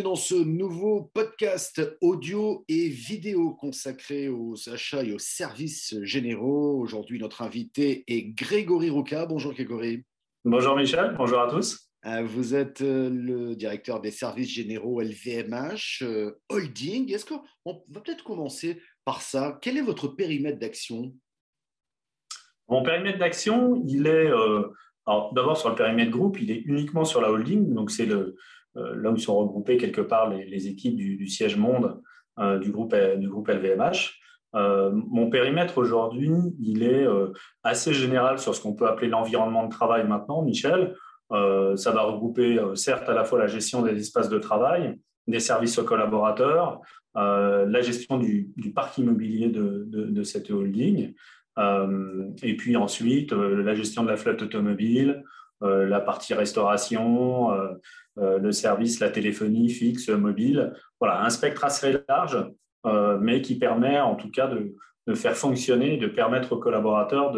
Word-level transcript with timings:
bienvenue 0.00 0.02
dans 0.02 0.14
ce 0.14 0.34
nouveau 0.34 1.10
podcast 1.14 1.82
audio 2.00 2.64
et 2.68 2.88
vidéo 2.88 3.54
consacré 3.54 4.28
aux 4.28 4.54
achats 4.68 5.02
et 5.02 5.12
aux 5.12 5.18
services 5.18 5.94
généraux. 6.02 6.78
Aujourd'hui, 6.80 7.18
notre 7.18 7.42
invité 7.42 8.04
est 8.06 8.22
Grégory 8.22 8.88
Rouca. 8.88 9.26
Bonjour 9.26 9.52
Grégory. 9.52 10.04
Bonjour 10.44 10.76
Michel, 10.76 11.14
bonjour 11.16 11.40
à 11.40 11.50
tous. 11.50 11.90
Euh, 12.06 12.22
vous 12.22 12.54
êtes 12.54 12.80
euh, 12.80 13.10
le 13.10 13.54
directeur 13.56 14.00
des 14.00 14.10
services 14.10 14.50
généraux 14.50 15.00
LVMH 15.00 16.02
euh, 16.02 16.32
Holding. 16.48 17.12
Est-ce 17.12 17.26
qu'on 17.26 17.42
va 17.88 18.00
peut-être 18.00 18.24
commencer 18.24 18.80
par 19.04 19.22
ça 19.22 19.58
Quel 19.60 19.76
est 19.76 19.82
votre 19.82 20.08
périmètre 20.08 20.58
d'action? 20.58 21.12
Mon 22.68 22.82
périmètre 22.82 23.18
d'action, 23.18 23.82
il 23.86 24.06
est, 24.06 24.30
d'abord 25.32 25.56
sur 25.56 25.70
le 25.70 25.74
périmètre 25.74 26.12
groupe, 26.12 26.40
il 26.40 26.50
est 26.52 26.62
uniquement 26.64 27.04
sur 27.04 27.20
la 27.20 27.30
holding, 27.30 27.74
donc 27.74 27.90
c'est 27.90 28.06
le, 28.06 28.36
là 28.74 29.10
où 29.10 29.16
sont 29.16 29.36
regroupées 29.36 29.76
quelque 29.76 30.00
part 30.00 30.28
les, 30.28 30.68
équipes 30.68 30.96
du, 30.96 31.26
siège 31.26 31.56
monde 31.56 32.00
euh, 32.38 32.58
du, 32.58 32.70
groupe, 32.70 32.94
du 32.94 33.28
groupe 33.28 33.48
LVMH. 33.48 34.18
Euh, 34.54 34.90
mon 34.92 35.30
périmètre 35.30 35.78
aujourd'hui, 35.78 36.30
il 36.60 36.82
est 36.82 37.06
assez 37.62 37.92
général 37.92 38.38
sur 38.38 38.54
ce 38.54 38.60
qu'on 38.60 38.74
peut 38.74 38.88
appeler 38.88 39.08
l'environnement 39.08 39.64
de 39.66 39.70
travail 39.70 40.06
maintenant, 40.06 40.42
Michel. 40.42 40.94
ça 41.30 41.90
va 41.92 42.02
regrouper 42.02 42.58
certes 42.74 43.08
à 43.08 43.14
la 43.14 43.24
fois 43.24 43.38
la 43.38 43.46
gestion 43.46 43.82
des 43.82 43.96
espaces 43.96 44.28
de 44.28 44.38
travail, 44.38 44.96
des 45.26 45.40
services 45.40 45.78
aux 45.78 45.84
collaborateurs, 45.84 46.80
la 47.14 47.80
gestion 47.80 48.18
du, 48.18 48.52
parc 48.74 48.98
immobilier 48.98 49.48
de, 49.48 50.22
cette 50.22 50.50
holding, 50.50 51.14
et 52.42 52.56
puis 52.56 52.76
ensuite 52.76 53.32
la 53.32 53.74
gestion 53.74 54.02
de 54.02 54.08
la 54.08 54.16
flotte 54.16 54.42
automobile, 54.42 55.22
la 55.60 56.00
partie 56.00 56.34
restauration, 56.34 57.52
euh, 57.52 57.74
le 58.20 58.52
service, 58.52 59.00
la 59.00 59.10
téléphonie 59.10 59.70
fixe, 59.70 60.08
mobile. 60.08 60.72
Voilà, 61.00 61.24
un 61.24 61.30
spectre 61.30 61.64
assez 61.64 61.96
large, 62.08 62.44
euh, 62.86 63.18
mais 63.20 63.42
qui 63.42 63.58
permet 63.58 63.98
en 64.00 64.14
tout 64.14 64.30
cas 64.30 64.46
de, 64.48 64.74
faire 65.14 65.36
fonctionner, 65.36 65.96
de 65.96 66.06
permettre 66.06 66.52
aux 66.52 66.58
collaborateurs 66.58 67.32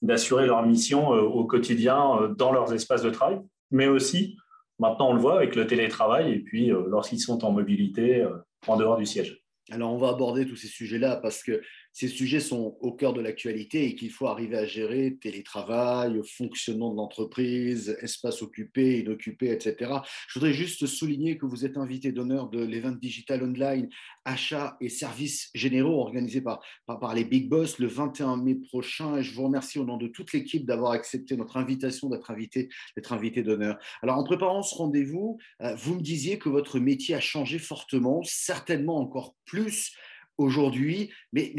d'assurer 0.00 0.46
leur 0.46 0.64
mission 0.64 1.12
euh, 1.14 1.20
au 1.20 1.44
quotidien 1.44 2.32
dans 2.38 2.52
leurs 2.52 2.72
espaces 2.72 3.02
de 3.02 3.10
travail, 3.10 3.38
mais 3.70 3.86
aussi, 3.86 4.38
maintenant 4.78 5.10
on 5.10 5.14
le 5.14 5.20
voit 5.20 5.36
avec 5.36 5.54
le 5.54 5.66
télétravail 5.66 6.32
et 6.32 6.38
puis 6.38 6.68
lorsqu'ils 6.86 7.20
sont 7.20 7.44
en 7.44 7.52
mobilité 7.52 8.26
en 8.66 8.76
dehors 8.76 8.96
du 8.96 9.04
siège. 9.04 9.42
Alors 9.70 9.92
on 9.92 9.98
va 9.98 10.08
aborder 10.08 10.46
tous 10.46 10.56
ces 10.56 10.68
sujets-là 10.68 11.16
parce 11.16 11.42
que 11.42 11.60
ces 11.98 12.06
sujets 12.06 12.38
sont 12.38 12.76
au 12.80 12.92
cœur 12.92 13.12
de 13.12 13.20
l'actualité 13.20 13.86
et 13.86 13.96
qu'il 13.96 14.12
faut 14.12 14.28
arriver 14.28 14.56
à 14.56 14.64
gérer 14.64 15.18
télétravail, 15.20 16.20
fonctionnement 16.22 16.92
de 16.92 16.96
l'entreprise, 16.96 17.98
espace 18.00 18.40
occupé, 18.40 19.00
inoccupé, 19.00 19.50
etc. 19.50 19.94
Je 20.28 20.38
voudrais 20.38 20.52
juste 20.52 20.86
souligner 20.86 21.38
que 21.38 21.44
vous 21.44 21.66
êtes 21.66 21.76
invité 21.76 22.12
d'honneur 22.12 22.50
de 22.50 22.62
l'event 22.62 22.92
digital 22.92 23.42
online 23.42 23.88
achats 24.24 24.76
et 24.80 24.90
services 24.90 25.50
généraux 25.56 26.00
organisé 26.00 26.40
par, 26.40 26.60
par, 26.86 27.16
les 27.16 27.24
Big 27.24 27.48
Boss 27.48 27.80
le 27.80 27.88
21 27.88 28.36
mai 28.36 28.54
prochain. 28.54 29.16
Et 29.16 29.24
je 29.24 29.34
vous 29.34 29.42
remercie 29.42 29.80
au 29.80 29.84
nom 29.84 29.96
de 29.96 30.06
toute 30.06 30.32
l'équipe 30.32 30.64
d'avoir 30.64 30.92
accepté 30.92 31.36
notre 31.36 31.56
invitation 31.56 32.08
d'être 32.10 32.30
invité, 32.30 32.68
d'être 32.94 33.12
invité 33.12 33.42
d'honneur. 33.42 33.76
Alors 34.02 34.18
en 34.18 34.22
préparant 34.22 34.62
ce 34.62 34.76
rendez-vous, 34.76 35.38
euh, 35.62 35.74
vous 35.74 35.96
me 35.96 36.02
disiez 36.02 36.38
que 36.38 36.48
votre 36.48 36.78
métier 36.78 37.16
a 37.16 37.20
changé 37.20 37.58
fortement, 37.58 38.22
certainement 38.22 38.98
encore 38.98 39.34
plus 39.46 39.96
aujourd'hui. 40.36 41.10
Mais 41.32 41.52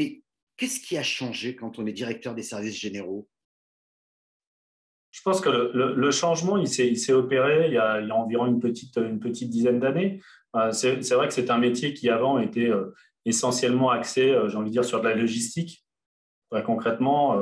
Qu'est-ce 0.60 0.78
qui 0.78 0.98
a 0.98 1.02
changé 1.02 1.56
quand 1.56 1.78
on 1.78 1.86
est 1.86 1.92
directeur 1.92 2.34
des 2.34 2.42
services 2.42 2.78
généraux? 2.78 3.26
Je 5.10 5.22
pense 5.22 5.40
que 5.40 5.48
le, 5.48 6.10
changement, 6.10 6.58
il 6.58 6.68
s'est 6.68 7.12
opéré 7.14 7.68
il 7.68 7.72
y, 7.72 7.78
a, 7.78 7.98
environ 8.14 8.46
une 8.46 8.60
petite, 8.60 8.98
une 8.98 9.20
petite 9.20 9.48
dizaine 9.48 9.80
d'années. 9.80 10.20
Euh, 10.56 10.70
c'est 10.70 11.14
vrai 11.14 11.28
que 11.28 11.32
c'est 11.32 11.50
un 11.50 11.56
métier 11.56 11.94
qui 11.94 12.10
avant 12.10 12.38
était 12.38 12.68
euh, 12.68 12.94
essentiellement 13.24 13.88
axé, 13.88 14.32
euh, 14.32 14.50
j'ai 14.50 14.58
envie 14.58 14.68
de 14.68 14.72
dire, 14.72 14.84
sur 14.84 15.00
de 15.00 15.08
la 15.08 15.14
logistique. 15.14 15.86
Concrètement, 16.66 17.40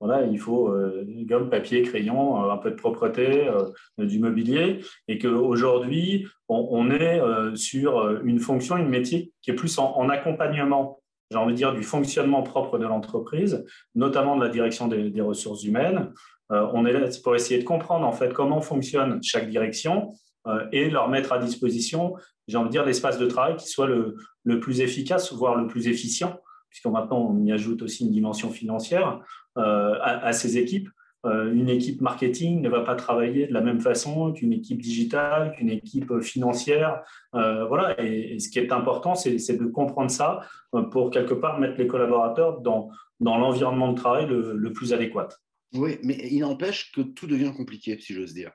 voilà, 0.00 0.26
il 0.26 0.38
faut 0.38 0.76
gomme, 1.22 1.48
papier, 1.48 1.80
crayon, 1.80 2.50
un 2.50 2.58
peu 2.58 2.70
de 2.70 2.76
propreté, 2.76 3.50
du 3.96 4.18
mobilier, 4.18 4.84
et 5.08 5.18
qu'aujourd'hui, 5.18 6.28
on, 6.48 6.68
on, 6.70 6.90
est 6.90 7.22
sur 7.56 8.20
une 8.22 8.38
fonction, 8.38 8.76
une 8.76 8.90
métier 8.90 9.32
qui 9.40 9.50
est 9.50 9.54
plus 9.54 9.78
en 9.78 10.10
accompagnement 10.10 10.99
j'ai 11.30 11.38
envie 11.38 11.52
de 11.52 11.56
dire, 11.56 11.74
du 11.74 11.82
fonctionnement 11.82 12.42
propre 12.42 12.78
de 12.78 12.86
l'entreprise, 12.86 13.64
notamment 13.94 14.36
de 14.36 14.44
la 14.44 14.50
direction 14.50 14.88
des, 14.88 15.20
ressources 15.20 15.62
humaines. 15.64 16.12
Euh, 16.50 16.66
on 16.72 16.84
est 16.86 16.92
là 16.92 17.08
pour 17.22 17.36
essayer 17.36 17.60
de 17.60 17.64
comprendre 17.64 18.06
en 18.06 18.12
fait 18.12 18.32
comment 18.32 18.60
fonctionne 18.60 19.22
chaque 19.22 19.48
direction 19.48 20.12
euh, 20.46 20.66
et 20.72 20.90
leur 20.90 21.08
mettre 21.08 21.32
à 21.32 21.38
disposition, 21.38 22.14
j'ai 22.48 22.56
envie 22.56 22.68
de 22.68 22.72
dire, 22.72 22.84
l'espace 22.84 23.18
de 23.18 23.26
travail 23.26 23.56
qui 23.56 23.68
soit 23.68 23.86
le, 23.86 24.16
plus 24.60 24.80
efficace, 24.80 25.32
voire 25.32 25.54
le 25.54 25.68
plus 25.68 25.86
efficient, 25.86 26.40
puisque 26.68 26.86
maintenant 26.86 27.18
on 27.30 27.44
y 27.44 27.52
ajoute 27.52 27.82
aussi 27.82 28.04
une 28.04 28.10
dimension 28.10 28.50
financière 28.50 29.20
euh, 29.58 29.94
à, 30.00 30.32
ces 30.32 30.58
équipes. 30.58 30.88
Euh, 31.26 31.52
une 31.52 31.68
équipe 31.68 32.00
marketing 32.00 32.62
ne 32.62 32.68
va 32.70 32.80
pas 32.80 32.94
travailler 32.94 33.46
de 33.46 33.52
la 33.52 33.60
même 33.60 33.80
façon 33.80 34.32
qu'une 34.32 34.54
équipe 34.54 34.80
digitale, 34.80 35.52
qu'une 35.52 35.68
équipe 35.68 36.20
financière. 36.20 37.02
Euh, 37.34 37.66
voilà. 37.66 38.00
Et, 38.02 38.38
ce 38.38 38.48
qui 38.48 38.58
est 38.58 38.72
important, 38.72 39.14
c'est 39.14 39.36
de 39.58 39.66
comprendre 39.66 40.10
ça 40.10 40.40
euh, 40.74 40.82
pour 40.82 41.10
quelque 41.10 41.34
part 41.34 41.58
mettre 41.58 41.76
les 41.78 41.86
collaborateurs 41.86 42.60
dans, 42.60 42.90
dans 43.20 43.36
l'environnement 43.36 43.92
de 43.92 43.96
travail 43.96 44.26
le, 44.26 44.72
plus 44.72 44.92
adéquat. 44.94 45.28
Oui, 45.74 45.98
mais 46.02 46.16
il 46.30 46.40
n'empêche 46.40 46.90
que 46.92 47.02
tout 47.02 47.26
devient 47.26 47.52
compliqué, 47.54 47.98
si 48.00 48.14
j'ose 48.14 48.32
dire. 48.32 48.52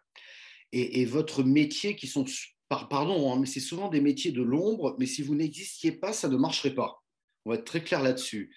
Et, 0.71 1.05
votre 1.05 1.43
métier, 1.43 1.95
qui 1.95 2.07
sont, 2.07 2.25
pardon, 2.67 3.31
hein, 3.31 3.37
mais 3.39 3.45
c'est 3.45 3.61
souvent 3.61 3.87
des 3.87 4.01
métiers 4.01 4.33
de 4.33 4.41
l'ombre, 4.41 4.95
mais 4.99 5.05
si 5.05 5.21
vous 5.21 5.35
n'existiez 5.35 5.93
pas, 5.93 6.11
ça 6.11 6.27
ne 6.27 6.35
marcherait 6.35 6.73
pas. 6.73 7.01
On 7.45 7.51
va 7.51 7.57
être 7.57 7.63
très 7.63 7.81
clair 7.81 8.01
là-dessus. 8.01 8.53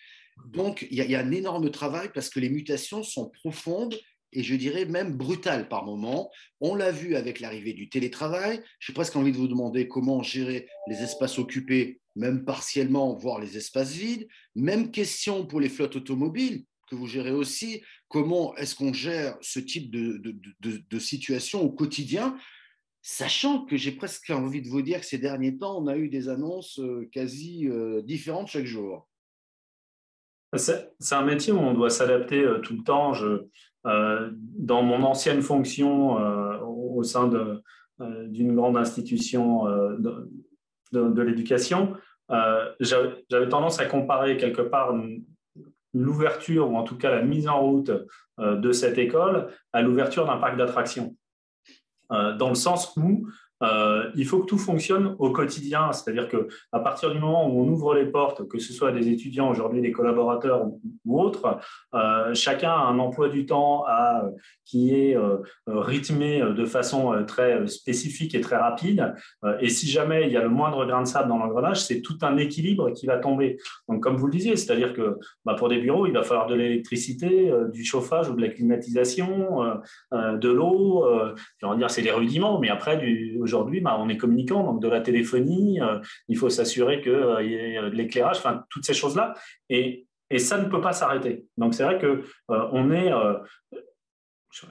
Donc, 0.47 0.87
il 0.91 0.97
y, 0.97 1.15
a 1.15 1.21
un 1.21 1.31
énorme 1.31 1.71
travail 1.71 2.10
parce 2.15 2.31
que 2.31 2.41
les 2.41 2.49
mutations 2.49 3.03
sont 3.03 3.28
profondes 3.28 3.99
et 4.32 4.43
je 4.43 4.54
dirais 4.54 4.84
même 4.84 5.16
brutales 5.16 5.69
par 5.69 5.84
moments. 5.84 6.31
On 6.60 6.75
l'a 6.75 6.91
vu 6.91 7.16
avec 7.16 7.41
l'arrivée 7.41 7.72
du 7.72 7.88
télétravail. 7.88 8.62
J'ai 8.81 8.93
presque 8.93 9.16
envie 9.16 9.32
de 9.32 9.37
vous 9.37 9.48
demander 9.48 9.88
comment 9.88 10.22
gérer 10.22 10.69
les 10.87 11.03
espaces 11.03 11.38
occupés, 11.38 12.00
même 12.16 12.44
partiellement, 12.44 13.15
voire 13.15 13.41
les 13.41 13.56
espaces 13.56 13.93
vides. 13.93 14.28
Même 14.54 14.91
question 14.91 15.47
pour 15.47 15.60
les 15.60 15.69
flottes 15.69 15.97
automobiles 15.97 16.65
que 16.88 16.94
vous 16.94 17.06
gérez 17.06 17.32
aussi. 17.32 17.82
Comment 18.09 18.56
est-ce 18.56 18.75
qu'on 18.75 18.93
gère 18.93 19.37
ce 19.41 19.60
type 19.60 19.91
de, 19.91 20.98
situation 20.98 21.62
au 21.62 21.71
quotidien? 21.71 22.37
Sachant 23.00 23.65
que 23.65 23.77
j'ai 23.77 23.93
presque 23.93 24.28
envie 24.31 24.60
de 24.60 24.69
vous 24.69 24.82
dire 24.82 25.00
que 25.00 25.06
ces 25.06 25.19
derniers 25.19 25.56
temps, 25.56 25.82
on 25.82 25.87
a 25.87 25.97
eu 25.97 26.09
des 26.09 26.28
annonces 26.28 26.78
euh, 26.78 27.09
quasi 27.12 27.66
euh, 27.69 28.03
différentes 28.03 28.48
chaque 28.48 28.66
jour. 28.66 29.07
C'est 30.56 31.12
un 31.12 31.22
métier 31.22 31.53
où 31.53 31.59
on 31.59 31.75
doit 31.75 31.91
s'adapter 31.91 32.42
euh, 32.42 32.59
tout 32.59 32.75
le 32.75 32.82
temps. 32.82 33.12
Euh, 33.86 34.31
dans 34.32 34.82
mon 34.82 35.03
ancienne 35.03 35.42
fonction 35.42 36.19
euh, 36.19 36.59
au 36.60 37.03
sein 37.03 37.31
d'une 38.00 38.54
grande 38.54 38.76
institution 38.76 39.66
de, 39.98 40.28
de, 40.92 41.22
l'éducation, 41.22 41.94
j'avais 42.81 43.48
tendance 43.48 43.78
à 43.78 43.86
comparer 43.86 44.36
quelque 44.36 44.62
part 44.62 44.94
l'ouverture, 45.94 46.70
ou 46.70 46.76
en 46.76 46.82
tout 46.82 46.97
cas 46.97 47.10
la 47.10 47.22
mise 47.22 47.48
en 47.48 47.60
route 47.60 47.91
de 48.38 48.72
cette 48.72 48.98
école, 48.98 49.48
à 49.72 49.80
l'ouverture 49.80 50.26
d'un 50.26 50.38
parc 50.38 50.56
d'attractions. 50.56 51.16
dans 52.10 52.48
le 52.48 52.54
sens 52.54 52.97
où 52.97 53.28
euh, 53.62 54.10
il 54.14 54.24
faut 54.24 54.41
que 54.41 54.46
tout 54.46 54.58
fonctionne 54.58 55.16
au 55.19 55.30
quotidien, 55.30 55.92
c'est-à-dire 55.92 56.28
que 56.28 56.48
à 56.72 56.80
partir 56.80 57.10
du 57.10 57.19
moment 57.19 57.48
où 57.48 57.60
on 57.60 57.69
ouvre 57.69 57.94
les 57.94 58.06
portes, 58.06 58.46
que 58.48 58.58
ce 58.58 58.72
soit 58.72 58.92
des 58.92 59.08
étudiants 59.08 59.50
aujourd'hui, 59.50 59.80
des 59.80 59.92
collaborateurs 59.92 60.66
ou, 61.04 61.20
autres, 61.20 61.58
euh, 61.94 62.34
chacun 62.34 62.70
a 62.70 62.86
un 62.86 62.98
emploi 62.98 63.28
du 63.28 63.47
temps 63.47 63.84
qui 64.65 64.94
est 64.94 65.16
euh, 65.16 65.38
rythmé 65.66 66.41
de 66.41 66.65
façon 66.65 67.24
très 67.27 67.66
spécifique 67.66 68.34
et 68.34 68.41
très 68.41 68.56
rapide. 68.56 69.15
et 69.60 69.68
si 69.68 69.86
jamais 69.88 70.27
il 70.27 70.33
y 70.33 70.36
a 70.36 70.42
le 70.42 70.48
moindre 70.48 70.84
grain 70.86 71.03
de 71.03 71.06
sable 71.06 71.28
dans 71.28 71.38
l'engrenage, 71.38 71.83
c'est 71.83 72.03
tout 72.03 72.18
un 72.22 72.36
équilibre 72.36 72.91
qui 72.92 73.06
va 73.06 73.18
tomber. 73.18 73.59
Donc, 73.88 74.03
comme 74.03 74.16
vous 74.16 74.27
le 74.27 74.33
disiez, 74.33 74.56
c'est-à-dire 74.56 74.92
que 74.92 75.18
bah, 75.44 75.54
pour 75.54 75.68
des 75.68 75.78
bureaux, 75.78 76.06
il 76.06 76.12
va 76.12 76.22
falloir 76.22 76.47
de 76.47 76.54
l'électricité, 76.54 77.50
du 77.72 77.84
chauffage 77.84 78.28
ou 78.28 78.34
de 78.34 78.42
la 78.42 78.48
climatisation, 78.48 79.80
de 80.12 80.48
l'eau. 80.48 81.04
dire 81.77 81.91
c'est 81.91 82.03
les 82.03 82.12
rudiments, 82.12 82.59
mais 82.60 82.68
après 82.68 82.97
du 82.98 83.38
aujourd'hui, 83.48 83.80
bah, 83.80 83.97
on 83.98 84.09
est 84.09 84.18
communicant, 84.18 84.62
donc 84.62 84.83
de 84.83 84.89
la 84.89 85.00
téléphonie, 85.00 85.80
euh, 85.80 85.98
il 86.28 86.36
faut 86.36 86.50
s'assurer 86.50 87.00
qu'il 87.00 87.12
euh, 87.12 87.42
y 87.42 87.54
ait 87.54 87.78
euh, 87.78 87.89
de 87.89 87.95
l'éclairage, 87.95 88.42
toutes 88.68 88.84
ces 88.84 88.95
choses-là. 88.95 89.34
Et, 89.71 90.04
ça 90.36 90.59
ne 90.59 90.68
peut 90.68 90.83
pas 90.83 90.92
s'arrêter. 90.92 91.47
Donc, 91.56 91.72
c'est 91.72 91.84
vrai 91.84 91.98
que 91.98 92.22
on 92.48 92.91
est, 92.91 93.10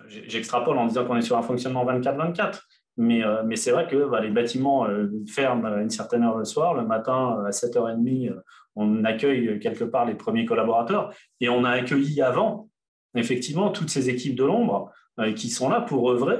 j'extrapole 0.07 0.77
en 0.77 0.85
disant 0.85 1.03
qu'on 1.03 1.17
est 1.17 1.23
sur 1.23 1.35
un 1.35 1.41
fonctionnement 1.41 1.83
24-24. 1.83 2.61
Mais, 2.97 3.23
mais 3.43 3.55
c'est 3.55 3.71
vrai 3.71 3.87
que 3.87 4.07
bah, 4.07 4.21
les 4.21 4.29
bâtiments 4.29 4.85
ferment 5.27 5.65
à 5.65 5.81
une 5.81 5.89
certaine 5.89 6.21
heure 6.21 6.37
le 6.37 6.45
soir. 6.45 6.75
Le 6.75 6.85
matin, 6.85 7.43
à 7.43 7.49
7h30, 7.49 8.35
on 8.75 9.03
accueille 9.03 9.59
quelque 9.59 9.83
part 9.83 10.05
les 10.05 10.13
premiers 10.13 10.45
collaborateurs. 10.45 11.11
Et 11.39 11.49
on 11.49 11.63
a 11.63 11.71
accueilli 11.71 12.21
avant, 12.21 12.69
effectivement, 13.15 13.71
toutes 13.71 13.89
ces 13.89 14.11
équipes 14.11 14.35
de 14.35 14.43
l'ombre 14.43 14.91
qui 15.35 15.49
sont 15.49 15.69
là 15.69 15.81
pour 15.81 16.11
œuvrer 16.11 16.37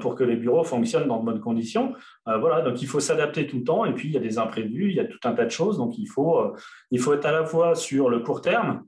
pour 0.00 0.14
que 0.14 0.22
les 0.24 0.36
bureaux 0.36 0.62
fonctionnent 0.62 1.08
dans 1.08 1.18
de 1.18 1.24
bonnes 1.24 1.40
conditions. 1.40 1.94
voilà, 2.26 2.62
donc 2.62 2.82
il 2.82 2.86
faut 2.88 3.00
s'adapter 3.00 3.46
tout 3.46 3.58
le 3.58 3.64
temps. 3.64 3.84
Et 3.84 3.92
puis, 3.92 4.08
il 4.08 4.14
y 4.14 4.16
a 4.16 4.20
des 4.20 4.38
imprévus, 4.38 4.90
il 4.90 4.96
y 4.96 5.00
a 5.00 5.04
tout 5.04 5.18
un 5.24 5.32
tas 5.32 5.44
de 5.44 5.50
choses. 5.50 5.78
Donc, 5.78 5.98
il 5.98 6.06
faut, 6.06 6.54
il 6.90 7.00
faut 7.00 7.14
être 7.14 7.26
à 7.26 7.32
la 7.32 7.44
fois 7.44 7.74
sur 7.74 8.08
le 8.08 8.20
court 8.20 8.42
terme, 8.42 8.84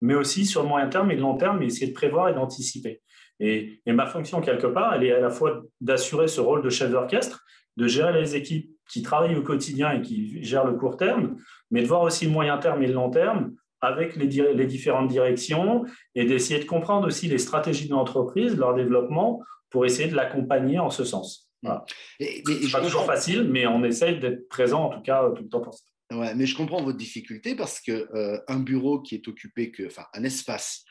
mais 0.00 0.14
aussi 0.14 0.46
sur 0.46 0.62
le 0.62 0.68
moyen 0.68 0.88
terme 0.88 1.10
et 1.10 1.16
le 1.16 1.20
long 1.20 1.36
terme, 1.36 1.62
et 1.62 1.66
essayer 1.66 1.88
de 1.88 1.92
prévoir 1.92 2.28
et 2.28 2.34
d'anticiper. 2.34 3.02
Et, 3.40 3.80
ma 3.86 4.06
fonction, 4.06 4.40
quelque 4.40 4.66
part, 4.66 4.94
elle 4.94 5.04
est 5.04 5.12
à 5.12 5.20
la 5.20 5.30
fois 5.30 5.62
d'assurer 5.80 6.28
ce 6.28 6.40
rôle 6.40 6.62
de 6.62 6.70
chef 6.70 6.90
d'orchestre, 6.90 7.44
de 7.76 7.86
gérer 7.86 8.12
les 8.12 8.34
équipes 8.34 8.70
qui 8.88 9.02
travaillent 9.02 9.36
au 9.36 9.42
quotidien 9.42 9.92
et 9.92 10.02
qui 10.02 10.42
gèrent 10.42 10.66
le 10.66 10.74
court 10.74 10.96
terme, 10.96 11.36
mais 11.70 11.82
de 11.82 11.86
voir 11.86 12.02
aussi 12.02 12.26
le 12.26 12.32
moyen 12.32 12.58
terme 12.58 12.82
et 12.82 12.86
le 12.86 12.94
long 12.94 13.10
terme 13.10 13.52
avec 13.80 14.16
les 14.16 14.26
différentes 14.66 15.06
directions 15.06 15.84
et 16.16 16.24
d'essayer 16.24 16.58
de 16.58 16.64
comprendre 16.64 17.06
aussi 17.06 17.28
les 17.28 17.38
stratégies 17.38 17.86
de 17.86 17.92
l'entreprise, 17.92 18.56
leur 18.56 18.74
développement, 18.74 19.40
pour 19.70 19.84
essayer 19.84 20.08
de 20.08 20.16
l'accompagner 20.16 20.78
en 20.78 20.90
ce 20.90 21.04
sens. 21.04 21.50
Voilà. 21.62 21.84
Et, 22.20 22.42
mais, 22.46 22.70
pas 22.70 22.80
toujours 22.80 23.04
facile, 23.04 23.44
mais 23.44 23.66
on 23.66 23.82
essaye 23.84 24.20
d'être 24.20 24.48
présent 24.48 24.84
en 24.84 24.90
tout 24.90 25.02
cas 25.02 25.28
tout 25.34 25.42
le 25.42 25.48
temps 25.48 25.60
pour 25.60 25.74
ça. 25.74 25.84
Ouais, 26.10 26.34
mais 26.34 26.46
je 26.46 26.56
comprends 26.56 26.82
votre 26.82 26.96
difficulté 26.96 27.54
parce 27.54 27.80
que 27.80 28.08
euh, 28.14 28.40
un 28.48 28.60
bureau 28.60 29.00
qui 29.00 29.14
est 29.14 29.28
occupé 29.28 29.70
que, 29.70 29.86
enfin, 29.86 30.04
un 30.14 30.24
espace 30.24 30.84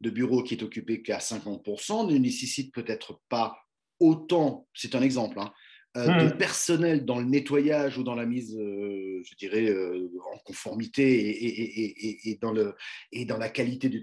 de 0.00 0.10
bureau 0.10 0.42
qui 0.42 0.54
est 0.54 0.62
occupé 0.62 1.02
qu'à 1.02 1.18
50% 1.18 2.12
ne 2.12 2.18
nécessite 2.18 2.74
peut-être 2.74 3.20
pas 3.28 3.56
autant, 3.98 4.68
c'est 4.74 4.94
un 4.94 5.02
exemple, 5.02 5.40
hein, 5.40 5.52
euh, 5.96 6.06
de 6.06 6.34
hmm. 6.34 6.36
personnel 6.36 7.04
dans 7.06 7.18
le 7.18 7.24
nettoyage 7.24 7.96
ou 7.96 8.04
dans 8.04 8.14
la 8.14 8.26
mise, 8.26 8.54
euh, 8.56 9.22
je 9.24 9.34
dirais, 9.36 9.68
euh, 9.68 10.10
en 10.34 10.38
conformité 10.38 12.28
et, 12.28 12.38
dans 12.40 12.52
le, 12.52 12.74
et 13.10 13.24
dans 13.24 13.38
la 13.38 13.48
qualité 13.48 13.88
du, 13.88 14.02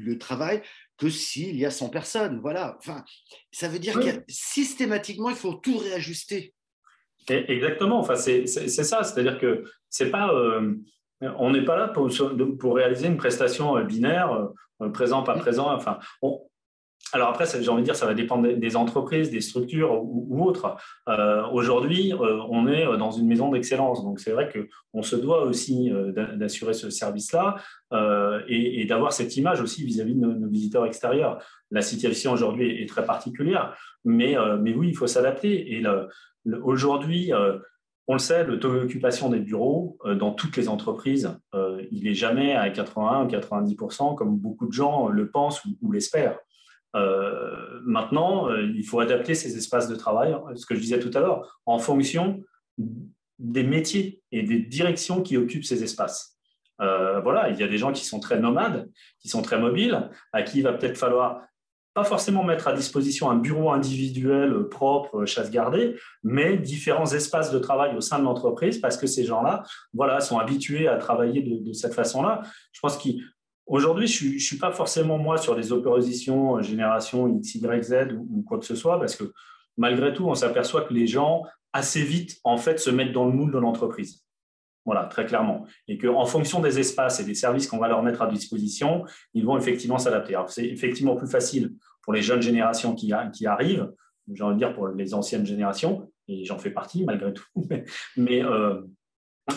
lieu 0.00 0.14
de 0.14 0.18
travail 0.18 0.62
que 0.98 1.08
s'il 1.08 1.56
y 1.56 1.64
a 1.64 1.70
100 1.70 1.88
personnes. 1.90 2.40
Voilà. 2.40 2.76
Enfin, 2.78 3.04
ça 3.50 3.68
veut 3.68 3.78
dire 3.78 3.94
que 3.94 4.24
systématiquement, 4.28 5.30
il 5.30 5.36
faut 5.36 5.54
tout 5.54 5.78
réajuster. 5.78 6.54
Exactement. 7.28 7.98
Enfin, 8.00 8.16
c'est 8.16 8.46
ça. 8.46 9.04
C'est-à-dire 9.04 9.38
que 9.38 9.64
c'est 9.88 10.10
pas. 10.10 10.32
on 11.20 11.50
n'est 11.50 11.64
pas 11.64 11.76
là 11.76 11.88
pour, 11.88 12.10
pour, 12.58 12.74
réaliser 12.74 13.06
une 13.06 13.16
prestation 13.16 13.82
binaire, 13.84 14.48
présent, 14.92 15.22
pas 15.22 15.38
présent. 15.38 15.72
Enfin, 15.72 15.98
on, 16.22 16.47
alors 17.12 17.28
après, 17.28 17.46
j'ai 17.46 17.68
envie 17.68 17.82
de 17.82 17.86
dire, 17.86 17.96
ça 17.96 18.06
va 18.06 18.14
dépendre 18.14 18.48
des 18.48 18.76
entreprises, 18.76 19.30
des 19.30 19.40
structures 19.40 20.02
ou, 20.02 20.44
autres. 20.44 20.76
Euh, 21.08 21.46
aujourd'hui, 21.52 22.12
euh, 22.12 22.40
on 22.48 22.66
est 22.66 22.84
dans 22.98 23.10
une 23.10 23.26
maison 23.26 23.50
d'excellence, 23.50 24.02
donc 24.02 24.20
c'est 24.20 24.32
vrai 24.32 24.50
qu'on 24.52 25.02
se 25.02 25.16
doit 25.16 25.44
aussi 25.44 25.90
euh, 25.90 26.12
d'assurer 26.12 26.74
ce 26.74 26.90
service-là 26.90 27.56
et, 28.48 28.84
d'avoir 28.86 29.12
cette 29.12 29.36
image 29.36 29.60
aussi 29.60 29.84
vis-à-vis 29.84 30.14
de 30.14 30.20
nos, 30.20 30.48
visiteurs 30.48 30.86
extérieurs. 30.86 31.42
La 31.70 31.82
situation 31.82 32.32
aujourd'hui 32.32 32.82
est, 32.82 32.88
très 32.88 33.04
particulière, 33.04 33.76
mais, 34.04 34.36
mais 34.60 34.74
oui, 34.74 34.88
il 34.88 34.96
faut 34.96 35.06
s'adapter. 35.06 35.74
Et 35.74 35.82
aujourd'hui, 36.62 37.32
on 38.06 38.14
le 38.14 38.18
sait, 38.18 38.44
le 38.44 38.58
taux 38.58 38.72
d'occupation 38.72 39.30
des 39.30 39.40
bureaux 39.40 39.98
dans 40.16 40.32
toutes 40.32 40.56
les 40.56 40.68
entreprises, 40.68 41.38
il 41.90 42.04
n'est 42.04 42.14
jamais 42.14 42.54
à 42.54 42.68
81 42.70 43.24
ou 43.24 43.28
90% 43.28 44.14
comme 44.14 44.36
beaucoup 44.36 44.66
de 44.66 44.72
gens 44.72 45.08
le 45.08 45.30
pensent 45.30 45.62
ou 45.82 45.92
l'espèrent. 45.92 46.38
Euh, 46.96 47.80
maintenant, 47.84 48.48
euh, 48.48 48.72
il 48.74 48.84
faut 48.84 49.00
adapter 49.00 49.34
ces 49.34 49.56
espaces 49.56 49.88
de 49.88 49.94
travail, 49.94 50.34
ce 50.54 50.66
que 50.66 50.74
je 50.74 50.80
disais 50.80 50.98
tout 50.98 51.10
à 51.14 51.20
l'heure, 51.20 51.60
en 51.66 51.78
fonction 51.78 52.42
des 53.38 53.62
métiers 53.62 54.22
et 54.32 54.42
des 54.42 54.58
directions 54.58 55.22
qui 55.22 55.36
occupent 55.36 55.64
ces 55.64 55.82
espaces. 55.82 56.36
Euh, 56.80 57.20
voilà, 57.20 57.50
il 57.50 57.58
y 57.58 57.62
a 57.62 57.68
des 57.68 57.78
gens 57.78 57.92
qui 57.92 58.04
sont 58.04 58.20
très 58.20 58.38
nomades, 58.38 58.88
qui 59.20 59.28
sont 59.28 59.42
très 59.42 59.58
mobiles, 59.58 60.10
à 60.32 60.42
qui 60.42 60.58
il 60.58 60.62
va 60.62 60.72
peut-être 60.72 60.96
falloir 60.96 61.42
pas 61.94 62.04
forcément 62.04 62.44
mettre 62.44 62.68
à 62.68 62.74
disposition 62.74 63.28
un 63.28 63.34
bureau 63.34 63.72
individuel 63.72 64.68
propre, 64.70 65.24
chasse 65.24 65.50
gardée, 65.50 65.96
mais 66.22 66.56
différents 66.56 67.12
espaces 67.12 67.50
de 67.50 67.58
travail 67.58 67.96
au 67.96 68.00
sein 68.00 68.20
de 68.20 68.24
l'entreprise 68.24 68.78
parce 68.78 68.96
que 68.96 69.08
ces 69.08 69.24
gens-là, 69.24 69.64
voilà, 69.92 70.20
sont 70.20 70.38
habitués 70.38 70.86
à 70.86 70.96
travailler 70.96 71.42
de, 71.42 71.64
de 71.64 71.72
cette 71.72 71.94
façon-là. 71.94 72.42
Je 72.70 72.78
pense 72.78 72.96
qu'il 72.96 73.24
Aujourd'hui, 73.68 74.06
je 74.06 74.32
ne 74.32 74.38
suis 74.38 74.56
pas 74.56 74.72
forcément 74.72 75.18
moi 75.18 75.36
sur 75.36 75.54
les 75.54 75.72
oppositions 75.72 76.56
euh, 76.56 76.62
génération 76.62 77.28
X, 77.28 77.56
Y, 77.56 77.82
Z 77.82 77.94
ou, 78.18 78.42
quoi 78.42 78.58
que 78.58 78.64
ce 78.64 78.74
soit, 78.74 78.98
parce 78.98 79.14
que 79.14 79.32
malgré 79.76 80.14
tout, 80.14 80.26
on 80.26 80.34
s'aperçoit 80.34 80.82
que 80.82 80.94
les 80.94 81.06
gens, 81.06 81.42
assez 81.74 82.02
vite, 82.02 82.38
en 82.44 82.56
fait, 82.56 82.78
se 82.80 82.88
mettent 82.88 83.12
dans 83.12 83.26
le 83.26 83.32
moule 83.32 83.52
de 83.52 83.58
l'entreprise. 83.58 84.24
Voilà, 84.86 85.04
très 85.04 85.26
clairement. 85.26 85.66
Et 85.86 85.98
qu'en 85.98 86.24
fonction 86.24 86.60
des 86.60 86.78
espaces 86.78 87.20
et 87.20 87.24
des 87.24 87.34
services 87.34 87.66
qu'on 87.66 87.76
va 87.76 87.88
leur 87.88 88.02
mettre 88.02 88.22
à 88.22 88.26
disposition, 88.26 89.04
ils 89.34 89.44
vont 89.44 89.58
effectivement 89.58 89.98
s'adapter. 89.98 90.40
C'est 90.48 90.64
effectivement 90.64 91.14
plus 91.14 91.28
facile 91.28 91.74
pour 92.00 92.14
les 92.14 92.22
jeunes 92.22 92.40
générations 92.40 92.94
qui, 92.94 93.12
qui 93.34 93.46
arrivent, 93.46 93.92
j'ai 94.32 94.42
envie 94.42 94.54
de 94.54 94.58
dire 94.58 94.72
pour 94.72 94.88
les 94.88 95.12
anciennes 95.12 95.44
générations, 95.44 96.10
et 96.26 96.44
j'en 96.44 96.58
fais 96.58 96.70
partie 96.70 97.04
malgré 97.04 97.34
tout. 97.34 97.44
Mais, 98.16 98.42
euh, 98.42 98.80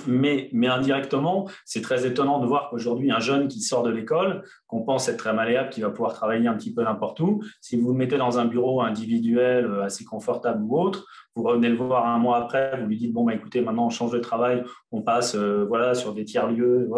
mais, 0.07 0.49
indirectement, 0.67 1.49
c'est 1.65 1.81
très 1.81 2.05
étonnant 2.05 2.39
de 2.39 2.47
voir 2.47 2.69
qu'aujourd'hui, 2.69 3.11
un 3.11 3.19
jeune 3.19 3.47
qui 3.47 3.61
sort 3.61 3.83
de 3.83 3.89
l'école, 3.89 4.43
qu'on 4.67 4.83
pense 4.83 5.07
être 5.09 5.17
très 5.17 5.33
malléable, 5.33 5.69
qui 5.69 5.81
va 5.81 5.89
pouvoir 5.89 6.13
travailler 6.13 6.47
un 6.47 6.55
petit 6.55 6.73
peu 6.73 6.83
n'importe 6.83 7.19
où, 7.19 7.41
si 7.61 7.77
vous 7.77 7.91
le 7.91 7.97
mettez 7.97 8.17
dans 8.17 8.39
un 8.39 8.45
bureau 8.45 8.81
individuel 8.81 9.65
euh, 9.65 9.83
assez 9.83 10.03
confortable 10.05 10.63
ou 10.63 10.79
autre, 10.79 11.07
vous 11.35 11.43
revenez 11.43 11.69
le 11.69 11.75
voir 11.75 12.05
un 12.05 12.19
mois 12.19 12.37
après, 12.37 12.79
vous 12.79 12.87
lui 12.87 12.97
dites, 12.97 13.13
bon, 13.13 13.25
bah, 13.25 13.33
écoutez, 13.33 13.61
maintenant, 13.61 13.87
on 13.87 13.89
change 13.89 14.11
de 14.11 14.19
travail, 14.19 14.63
on 14.91 15.01
passe 15.01 15.35
euh, 15.35 15.65
voilà, 15.67 15.93
sur 15.93 16.13
des 16.13 16.25
tiers-lieux, 16.25 16.89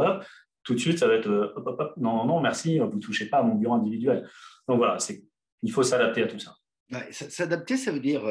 tout 0.63 0.73
de 0.73 0.79
suite, 0.79 0.97
ça 0.97 1.07
va 1.07 1.15
être, 1.15 1.29
euh, 1.29 1.53
non, 1.97 2.17
non, 2.17 2.25
non, 2.25 2.39
merci, 2.41 2.79
vous 2.79 2.95
ne 2.95 3.01
touchez 3.01 3.25
pas 3.25 3.39
à 3.39 3.43
mon 3.43 3.55
bureau 3.55 3.73
individuel. 3.73 4.27
Donc 4.67 4.77
voilà, 4.77 4.97
il 5.61 5.71
faut 5.71 5.83
s'adapter 5.83 6.23
à 6.23 6.27
tout 6.27 6.39
ça. 6.39 6.55
S'adapter, 7.11 7.75
ça 7.75 7.91
veut 7.91 7.99
dire 7.99 8.23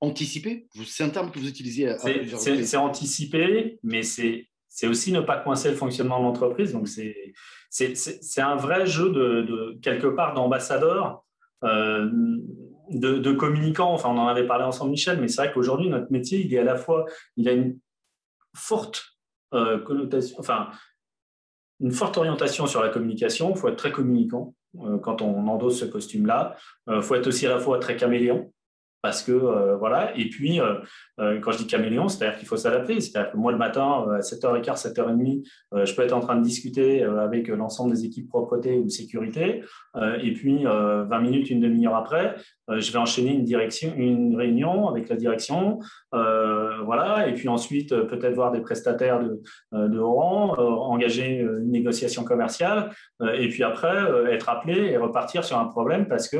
anticiper 0.00 0.66
C'est 0.86 1.04
un 1.04 1.10
terme 1.10 1.30
que 1.30 1.38
vous 1.38 1.48
utilisez 1.48 1.96
C'est 1.98 2.76
anticiper, 2.76 3.78
mais 3.82 4.02
c'est 4.02 4.46
aussi 4.86 5.12
ne 5.12 5.20
pas 5.20 5.38
coincer 5.38 5.70
le 5.70 5.76
fonctionnement 5.76 6.18
de 6.18 6.24
l'entreprise. 6.24 6.72
Donc, 6.72 6.88
c'est 6.88 8.40
un 8.40 8.56
vrai 8.56 8.86
jeu 8.86 9.10
de, 9.10 9.78
quelque 9.82 10.06
part 10.06 10.34
d'ambassadeur, 10.34 11.24
euh, 11.64 12.08
de, 12.90 13.18
de 13.18 13.32
communicant. 13.32 13.92
Enfin, 13.92 14.10
on 14.10 14.18
en 14.18 14.28
avait 14.28 14.46
parlé 14.46 14.64
ensemble, 14.64 14.92
Michel, 14.92 15.20
mais 15.20 15.28
c'est 15.28 15.42
vrai 15.42 15.52
qu'aujourd'hui, 15.52 15.88
notre 15.88 16.12
métier, 16.12 16.40
il 16.40 16.54
est 16.54 16.58
à 16.58 16.64
la 16.64 16.76
fois, 16.76 17.04
il 17.36 17.48
a 17.48 17.52
une 17.52 17.78
forte 18.54 19.04
euh, 19.54 19.78
connotation, 19.78 20.36
enfin, 20.38 20.68
une 21.80 21.92
forte 21.92 22.16
orientation 22.16 22.66
sur 22.66 22.82
la 22.82 22.88
communication. 22.88 23.50
Il 23.50 23.56
faut 23.56 23.68
être 23.68 23.76
très 23.76 23.92
communicant 23.92 24.54
euh, 24.80 24.98
quand 24.98 25.22
on 25.22 25.48
endosse 25.48 25.80
ce 25.80 25.84
costume-là. 25.84 26.56
Il 26.88 27.02
faut 27.02 27.14
être 27.16 27.26
aussi 27.26 27.46
à 27.46 27.50
la 27.50 27.58
fois 27.58 27.78
très 27.78 27.96
caméléon 27.96 28.52
parce 29.02 29.22
que 29.22 29.32
euh, 29.32 29.76
voilà. 29.76 30.16
Et 30.16 30.28
puis, 30.28 30.60
euh, 30.60 30.74
euh, 31.20 31.40
quand 31.40 31.52
je 31.52 31.58
dis 31.58 31.66
caméléon, 31.66 32.08
c'est-à-dire 32.08 32.38
qu'il 32.38 32.48
faut 32.48 32.56
s'adapter. 32.56 33.00
C'est-à-dire 33.00 33.32
que 33.32 33.36
moi, 33.36 33.52
le 33.52 33.58
matin, 33.58 34.04
à 34.12 34.20
7h15, 34.20 34.92
7h30, 34.92 35.44
je 35.84 35.94
peux 35.94 36.02
être 36.02 36.12
en 36.12 36.20
train 36.20 36.36
de 36.36 36.42
discuter 36.42 37.02
avec 37.02 37.48
l'ensemble 37.48 37.94
des 37.94 38.04
équipes 38.04 38.28
propreté 38.28 38.78
ou 38.78 38.88
sécurité. 38.88 39.62
et 40.22 40.32
puis, 40.32 40.64
20 40.64 41.20
minutes, 41.20 41.50
une 41.50 41.60
demi-heure 41.60 41.96
après, 41.96 42.36
je 42.68 42.92
vais 42.92 42.98
enchaîner 42.98 43.32
une, 43.32 43.44
direction, 43.44 43.92
une 43.96 44.36
réunion 44.36 44.88
avec 44.88 45.08
la 45.08 45.16
direction. 45.16 45.78
voilà. 46.12 47.28
Et 47.28 47.34
puis 47.34 47.48
ensuite, 47.48 47.90
peut-être 47.90 48.34
voir 48.34 48.52
des 48.52 48.60
prestataires 48.60 49.20
de, 49.20 49.40
de 49.72 49.98
haut 49.98 50.14
rang, 50.14 50.54
engager 50.58 51.38
une 51.38 51.70
négociation 51.70 52.24
commerciale. 52.24 52.90
et 53.34 53.48
puis 53.48 53.62
après, 53.62 53.96
être 54.30 54.48
appelé 54.48 54.90
et 54.90 54.96
repartir 54.96 55.44
sur 55.44 55.58
un 55.58 55.66
problème 55.66 56.08
parce 56.08 56.28
que 56.28 56.38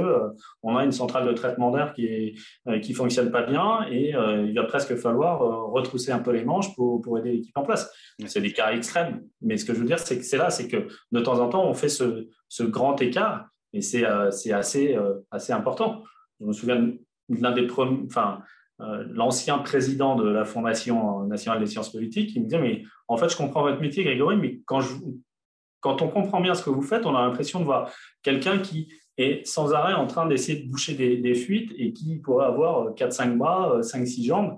on 0.63 0.77
a 0.77 0.85
une 0.85 0.93
centrale 0.93 1.27
de 1.27 1.33
traitement 1.33 1.71
d'air 1.71 1.93
qui 1.95 2.07
est 2.07 2.35
euh, 2.69 2.81
qui 2.81 2.93
fonctionne 2.93 3.31
pas 3.31 3.43
bien 3.43 3.87
et 3.91 4.15
euh, 4.15 4.45
il 4.47 4.55
va 4.55 4.65
presque 4.65 4.97
falloir 4.97 5.43
euh, 5.43 5.71
retrousser 5.71 6.13
un 6.13 6.19
peu 6.19 6.33
les 6.33 6.45
manches 6.45 6.75
pour, 6.75 7.01
pour 7.01 7.19
aider 7.19 7.33
l'équipe 7.33 7.57
en 7.57 7.63
place. 7.63 7.91
C'est 8.27 8.41
des 8.41 8.53
cas 8.53 8.73
extrêmes, 8.73 9.23
mais 9.41 9.57
ce 9.57 9.65
que 9.65 9.75
je 9.75 9.81
veux 9.81 9.87
dire, 9.87 9.99
c'est 9.99 10.19
que 10.19 10.25
c'est 10.25 10.37
là, 10.37 10.51
c'est 10.51 10.69
que 10.69 10.89
de 11.13 11.21
temps 11.21 11.41
en 11.41 11.49
temps, 11.49 11.67
on 11.67 11.75
fait 11.75 11.89
ce, 11.89 12.29
ce 12.49 12.63
grand 12.63 13.01
écart 13.01 13.47
et 13.73 13.81
c'est 13.81 14.05
assez, 14.05 14.99
assez 15.31 15.53
important. 15.53 16.03
Je 16.41 16.47
me 16.47 16.53
souviens 16.53 16.93
l'un 17.29 17.53
des 17.53 17.67
premiers, 17.67 18.05
enfin, 18.07 18.41
l'ancien 18.79 19.59
président 19.59 20.15
de 20.15 20.29
la 20.29 20.45
Fondation 20.45 21.25
nationale 21.25 21.61
des 21.61 21.67
sciences 21.67 21.91
politiques, 21.91 22.33
il 22.35 22.43
me 22.43 22.45
disait, 22.45 22.61
mais 22.61 22.83
en 23.09 23.17
fait, 23.17 23.29
je 23.29 23.37
comprends 23.37 23.63
votre 23.63 23.81
métier, 23.81 24.05
Grégory, 24.05 24.37
mais 24.37 24.61
quand, 24.67 24.83
on 25.83 26.09
comprend 26.09 26.41
bien 26.41 26.55
ce 26.55 26.63
que 26.63 26.71
vous 26.71 26.83
faites, 26.83 27.05
on 27.07 27.15
a 27.15 27.23
l'impression 27.23 27.61
de 27.61 27.65
voir 27.65 27.93
quelqu'un 28.23 28.59
qui 28.59 28.93
et 29.21 29.43
sans 29.45 29.75
arrêt 29.75 29.95
en 29.95 30.07
train 30.07 30.27
d'essayer 30.27 30.63
de 30.63 30.71
boucher 30.71 30.95
des, 30.95 31.35
fuites 31.35 31.73
et 31.77 31.93
qui 31.93 32.19
pourrait 32.19 32.47
avoir 32.47 32.95
4-5 32.95 33.37
bras, 33.37 33.81
5-6 33.81 34.25
jambes. 34.25 34.57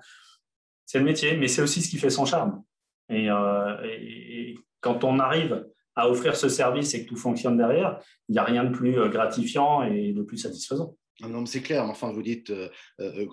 C'est 0.84 0.99
le 0.99 1.04
métier, 1.04 1.37
mais 1.38 1.49
c'est 1.49 1.62
aussi 1.62 1.80
ce 1.80 1.88
qui 1.88 1.96
fait 1.96 2.10
son 2.10 2.26
charme. 2.26 2.62
Euh, 3.10 3.76
et, 3.84 4.58
quand 4.80 5.04
on 5.04 5.18
arrive 5.18 5.66
à 5.94 6.08
offrir 6.08 6.37
ce 6.37 6.49
service 6.49 6.94
et 6.94 7.04
que 7.04 7.08
tout 7.08 7.16
fonctionne 7.16 7.56
derrière, 7.56 7.99
il 8.28 8.32
n'y 8.32 8.38
a 8.38 8.44
rien 8.44 8.64
de 8.64 8.70
plus 8.70 8.99
euh, 8.99 9.08
gratifiant 9.08 9.82
et 9.82 10.12
de 10.12 10.22
plus 10.22 10.38
satisfaisant. 10.38 10.94
Ah 11.23 11.29
non, 11.29 11.47
c'est 11.47 11.62
clair. 11.62 11.85
Enfin, 11.85 12.12
vous 12.12 12.23
dites 12.23 12.50
euh, 12.50 13.27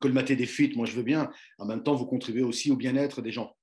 colmater 0.00 0.36
des 0.36 0.46
fuites, 0.46 0.76
moi 0.76 0.86
je 0.86 0.94
veux 0.94 1.02
bien. 1.02 1.30
En 1.58 1.66
même 1.66 1.82
temps, 1.82 1.94
vous 1.94 2.06
contribuez 2.06 2.42
aussi 2.42 2.70
au 2.70 2.76
bien-être 2.76 3.22
des 3.22 3.32
gens. 3.32 3.54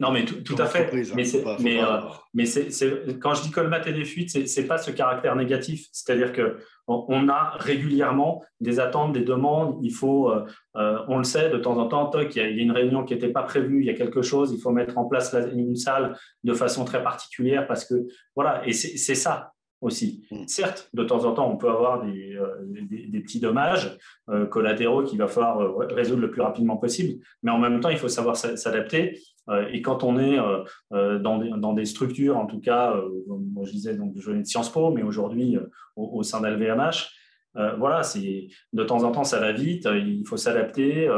Non, 0.00 0.12
mais 0.12 0.24
tout, 0.24 0.54
à 0.56 0.64
fait. 0.64 0.90
Hein, 0.94 1.12
mais, 1.14 1.24
mais, 1.60 1.84
euh, 1.84 1.98
mais 2.32 2.44
quand 3.20 3.34
je 3.34 3.42
dis 3.42 3.50
colmater 3.50 3.92
des 3.92 4.06
fuites, 4.06 4.30
ce 4.30 4.60
n'est 4.60 4.66
pas 4.66 4.78
ce 4.78 4.90
caractère 4.90 5.36
négatif. 5.36 5.88
C'est-à-dire 5.92 6.32
qu'on 6.32 7.04
on 7.08 7.28
a 7.28 7.52
régulièrement 7.58 8.42
des 8.60 8.80
attentes, 8.80 9.12
des 9.12 9.20
demandes. 9.20 9.78
Il 9.82 9.92
faut, 9.92 10.30
euh, 10.30 10.46
euh, 10.76 11.00
on 11.08 11.18
le 11.18 11.24
sait, 11.24 11.50
de 11.50 11.58
temps 11.58 11.76
en 11.76 11.86
temps, 11.86 12.10
il 12.18 12.34
y, 12.34 12.40
a, 12.40 12.48
une 12.48 12.72
réunion 12.72 13.04
qui 13.04 13.12
n'était 13.12 13.28
pas 13.28 13.42
prévue, 13.42 13.80
il 13.80 13.86
y 13.86 13.90
a 13.90 13.94
quelque 13.94 14.22
chose, 14.22 14.54
il 14.56 14.60
faut 14.60 14.70
mettre 14.70 14.96
en 14.96 15.04
place 15.04 15.36
une 15.54 15.76
salle 15.76 16.16
de 16.44 16.54
façon 16.54 16.86
très 16.86 17.02
particulière 17.02 17.66
parce 17.66 17.84
que, 17.84 18.06
voilà, 18.34 18.66
et 18.66 18.72
c'est 18.72 19.14
ça 19.14 19.52
aussi. 19.80 20.26
Mm. 20.30 20.46
Certes, 20.46 20.90
de 20.94 21.04
temps 21.04 21.24
en 21.24 21.32
temps, 21.32 21.50
on 21.50 21.56
peut 21.56 21.68
avoir 21.68 22.04
des, 22.04 22.36
euh, 22.36 23.20
petits 23.20 23.40
dommages 23.40 23.96
euh, 24.28 24.46
collatéraux 24.46 25.04
qu'il 25.04 25.18
va 25.18 25.26
falloir 25.26 25.60
euh, 25.60 25.86
résoudre 25.94 26.22
le 26.22 26.30
plus 26.30 26.42
rapidement 26.42 26.76
possible, 26.76 27.22
mais 27.42 27.50
en 27.50 27.58
même 27.58 27.80
temps, 27.80 27.88
il 27.90 27.98
faut 27.98 28.08
savoir 28.08 28.36
s'adapter. 28.36 29.18
et 29.72 29.82
quand 29.82 30.04
on 30.04 30.18
est 30.18 30.38
dans 30.92 31.72
des, 31.72 31.84
structures, 31.84 32.36
en 32.36 32.46
tout 32.46 32.60
cas, 32.60 32.94
moi 33.26 33.64
je 33.66 33.72
disais, 33.72 33.96
donc, 33.96 34.12
je 34.16 34.30
venais 34.30 34.42
de 34.42 34.46
Sciences 34.46 34.70
Po, 34.70 34.90
mais 34.92 35.02
aujourd'hui 35.02 35.58
au, 35.96 36.22
sein 36.22 36.40
d'LVMH, 36.40 37.08
voilà, 37.78 38.02
c'est 38.04 38.46
de 38.72 38.84
temps 38.84 39.02
en 39.02 39.10
temps 39.10 39.24
ça 39.24 39.40
va 39.40 39.50
vite, 39.50 39.88
il 39.92 40.24
faut 40.24 40.36
s'adapter. 40.36 41.10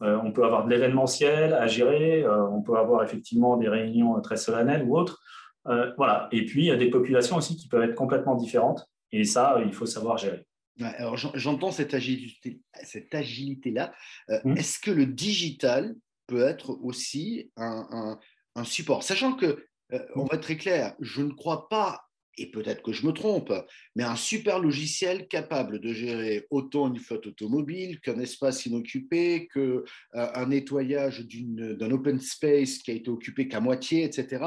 on 0.00 0.30
peut 0.30 0.44
avoir 0.44 0.64
de 0.66 0.70
l'événementiel 0.70 1.52
à 1.52 1.66
gérer, 1.66 2.24
on 2.28 2.62
peut 2.62 2.76
avoir 2.76 3.02
effectivement 3.02 3.56
des 3.56 3.68
réunions 3.68 4.20
très 4.20 4.36
solennelles 4.36 4.84
ou 4.86 4.96
autres. 4.96 5.20
Euh, 5.68 5.92
voilà. 5.96 6.28
Et 6.32 6.44
puis, 6.44 6.62
il 6.62 6.66
y 6.66 6.70
a 6.70 6.76
des 6.76 6.90
populations 6.90 7.36
aussi 7.36 7.56
qui 7.56 7.68
peuvent 7.68 7.82
être 7.82 7.94
complètement 7.94 8.34
différentes. 8.34 8.86
Et 9.12 9.24
ça, 9.24 9.60
il 9.64 9.72
faut 9.72 9.86
savoir 9.86 10.18
gérer. 10.18 10.46
alors, 10.80 11.16
j'entends 11.16 11.72
cette 11.72 11.94
agilité, 11.94 12.60
cette 12.82 13.14
agilité-là. 13.14 13.92
Euh, 14.30 14.40
mmh. 14.44 14.56
Est-ce 14.56 14.78
que 14.78 14.90
le 14.90 15.06
digital 15.06 15.94
peut 16.26 16.42
être 16.42 16.78
aussi 16.82 17.50
un, 17.56 18.18
support? 18.64 19.02
Sachant 19.02 19.34
que, 19.34 19.66
euh, 19.92 19.98
on 20.14 20.24
va 20.24 20.36
être 20.36 20.42
très 20.42 20.56
clair, 20.56 20.94
je 21.00 21.22
ne 21.22 21.32
crois 21.32 21.68
pas 21.68 22.09
et 22.38 22.50
peut-être 22.50 22.82
que 22.82 22.92
je 22.92 23.06
me 23.06 23.12
trompe, 23.12 23.52
mais 23.96 24.04
un 24.04 24.16
super 24.16 24.58
logiciel 24.58 25.28
capable 25.28 25.80
de 25.80 25.92
gérer 25.92 26.46
autant 26.50 26.88
une 26.88 26.98
flotte 26.98 27.26
automobile 27.26 28.00
qu'un 28.00 28.18
espace 28.18 28.66
inoccupé, 28.66 29.48
qu'un 29.52 29.82
euh, 30.14 30.46
nettoyage 30.46 31.26
d'un 31.26 31.90
open 31.90 32.20
space 32.20 32.78
qui 32.78 32.90
a 32.90 32.94
été 32.94 33.10
occupé 33.10 33.48
qu'à 33.48 33.60
moitié, 33.60 34.04
etc. 34.04 34.44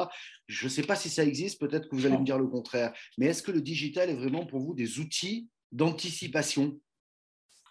Je 0.47 0.65
ne 0.65 0.69
sais 0.69 0.83
pas 0.83 0.95
si 0.95 1.09
ça 1.09 1.23
existe, 1.23 1.59
peut-être 1.59 1.89
que 1.89 1.95
vous 1.95 2.05
allez 2.05 2.17
me 2.17 2.25
dire 2.25 2.39
le 2.39 2.47
contraire, 2.47 2.93
mais 3.17 3.27
est-ce 3.27 3.43
que 3.43 3.51
le 3.51 3.61
digital 3.61 4.09
est 4.09 4.15
vraiment 4.15 4.45
pour 4.45 4.59
vous 4.59 4.73
des 4.73 4.99
outils 4.99 5.47
d'anticipation? 5.71 6.79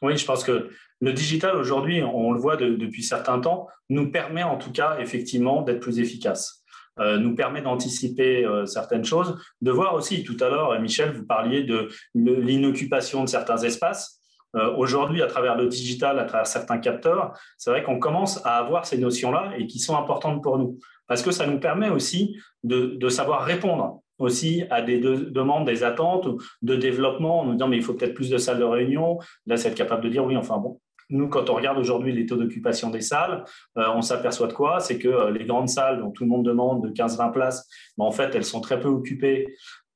Oui, 0.03 0.17
je 0.17 0.25
pense 0.25 0.43
que 0.43 0.71
le 1.01 1.13
digital 1.13 1.57
aujourd'hui, 1.57 2.03
on 2.03 2.33
le 2.33 2.41
voit 2.41 2.57
depuis 2.57 3.03
certains 3.03 3.41
temps, 3.41 3.69
nous 3.89 4.11
permet 4.11 4.43
en 4.43 4.57
tout 4.57 4.73
cas 4.73 4.99
effectivement 5.01 5.63
d'être 5.63 5.81
plus 5.81 5.99
efficace. 6.01 6.62
Euh, 6.99 7.17
nous 7.17 7.35
permet 7.35 7.63
d'anticiper 7.63 8.45
euh, 8.45 8.67
certaines 8.67 9.05
choses, 9.05 9.39
de 9.63 9.71
voir 9.71 9.95
aussi, 9.95 10.25
tout 10.25 10.37
à 10.41 10.51
l'heure, 10.51 10.79
Michel, 10.79 11.13
vous 11.13 11.25
parliez 11.25 11.63
de 11.63 11.89
l'inoccupation 12.15 13.25
de 13.25 13.29
certains 13.29 13.57
espaces. 13.59 14.21
Euh, 14.55 14.75
aujourd'hui, 14.77 15.23
à 15.23 15.27
travers 15.27 15.57
le 15.57 15.67
digital, 15.67 16.19
à 16.19 16.25
travers 16.25 16.47
certains 16.47 16.79
capteurs, 16.79 17.33
c'est 17.57 17.71
vrai 17.71 17.83
qu'on 17.83 17.99
commence 17.99 18.45
à 18.45 18.59
avoir 18.59 18.85
ces 18.85 18.99
notions-là 18.99 19.53
et 19.57 19.67
qui 19.67 19.79
sont 19.79 19.97
importantes 19.97 20.43
pour 20.43 20.59
nous, 20.59 20.79
parce 21.07 21.23
que 21.23 21.31
ça 21.31 21.47
nous 21.47 21.59
permet 21.59 21.89
aussi 21.89 22.37
de, 22.63 23.09
savoir 23.09 23.45
répondre 23.45 24.03
aussi 24.19 24.65
à 24.71 24.83
des 24.83 24.99
demandes, 24.99 25.67
des 25.67 25.85
attentes 25.85 26.29
de 26.61 26.77
développement, 26.77 27.41
en 27.41 27.45
nous 27.47 27.53
disant 27.53 27.69
mais 27.69 27.79
il 27.79 27.83
faut 27.83 27.95
peut-être 27.95 28.15
plus 28.15 28.29
de 28.29 28.37
salles 28.37 28.59
de 28.59 28.65
réunion. 28.65 29.19
Là, 29.47 29.57
c'est 29.57 29.69
être 29.69 29.75
capable 29.75 30.05
de 30.05 30.11
dire 30.11 30.25
oui, 30.25 30.37
enfin 30.37 30.59
bon, 30.59 30.79
nous, 31.13 31.29
quand 31.29 31.51
on 31.51 31.55
regarde 31.55 31.79
aujourd'hui 31.79 32.13
les 32.13 32.27
taux 32.27 32.37
d'occupation 32.37 32.91
des 32.91 33.03
salles, 33.03 33.45
euh, 33.77 33.85
on 33.95 34.03
s'aperçoit 34.03 34.49
de 34.49 34.55
quoi? 34.55 34.81
C'est 34.81 34.99
que 34.99 35.09
euh, 35.09 35.31
les 35.31 35.45
grandes 35.45 35.69
salles 35.69 36.01
dont 36.01 36.11
tout 36.11 36.25
le 36.25 36.31
monde 36.31 36.45
demande 36.45 36.83
de 36.83 36.89
15-20 36.89 37.33
places, 37.33 37.69
en 37.99 38.11
fait, 38.11 38.35
elles 38.35 38.45
sont 38.45 38.61
très 38.61 38.81
peu 38.81 38.89
occupées, 38.89 39.55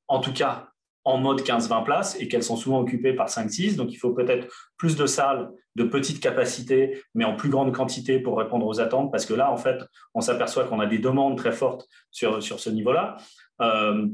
en 0.08 0.20
tout 0.20 0.32
cas 0.32 0.68
en 1.04 1.18
mode 1.18 1.40
15-20 1.40 1.84
places, 1.84 2.20
et 2.20 2.26
qu'elles 2.26 2.42
sont 2.42 2.56
souvent 2.56 2.80
occupées 2.80 3.12
par 3.12 3.28
5-6. 3.28 3.76
Donc, 3.76 3.92
il 3.92 3.96
faut 3.96 4.12
peut-être 4.12 4.48
plus 4.76 4.96
de 4.96 5.06
salles 5.06 5.50
de 5.76 5.84
petite 5.84 6.20
capacité, 6.20 7.00
mais 7.14 7.24
en 7.24 7.36
plus 7.36 7.48
grande 7.48 7.72
quantité 7.72 8.18
pour 8.18 8.36
répondre 8.36 8.66
aux 8.66 8.80
attentes, 8.80 9.12
parce 9.12 9.24
que 9.24 9.32
là, 9.32 9.52
en 9.52 9.56
fait, 9.56 9.78
on 10.14 10.20
s'aperçoit 10.20 10.64
qu'on 10.64 10.80
a 10.80 10.86
des 10.86 10.98
demandes 10.98 11.38
très 11.38 11.52
fortes 11.52 11.86
sur, 12.10 12.42
sur 12.42 12.58
ce 12.58 12.70
niveau-là. 12.70 13.18
Euh, 13.62 14.08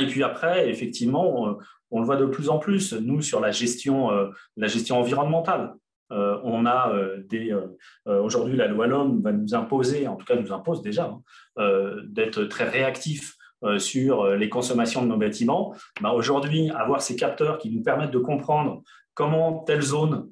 et 0.00 0.06
puis 0.06 0.24
après, 0.24 0.68
effectivement, 0.68 1.56
on, 1.92 2.00
le 2.00 2.06
voit 2.06 2.16
de 2.16 2.26
plus 2.26 2.48
en 2.48 2.58
plus, 2.58 2.92
nous, 2.92 3.22
sur 3.22 3.38
la 3.38 3.52
gestion, 3.52 4.10
la 4.56 4.66
gestion 4.66 4.98
environnementale. 4.98 5.74
Euh, 6.12 6.38
on 6.44 6.66
a 6.66 6.92
euh. 6.92 7.22
Euh, 7.32 8.22
aujourd'hui, 8.22 8.56
la 8.56 8.66
loi 8.66 8.86
LOM 8.86 9.22
va 9.22 9.32
nous 9.32 9.54
imposer, 9.54 10.06
en 10.06 10.16
tout 10.16 10.26
cas 10.26 10.36
nous 10.36 10.52
impose 10.52 10.82
déjà, 10.82 11.16
hein, 11.56 11.96
d'être 12.04 12.44
très 12.44 12.68
réactif 12.68 13.36
sur 13.78 14.26
les 14.26 14.48
consommations 14.48 15.02
de 15.02 15.06
nos 15.06 15.16
bâtiments. 15.16 15.74
Ben, 16.00 16.10
aujourd'hui, 16.10 16.70
avoir 16.70 17.00
ces 17.00 17.14
capteurs 17.14 17.58
qui 17.58 17.70
nous 17.70 17.82
permettent 17.82 18.10
de 18.10 18.18
comprendre 18.18 18.82
comment 19.14 19.60
telle 19.60 19.82
zone 19.82 20.28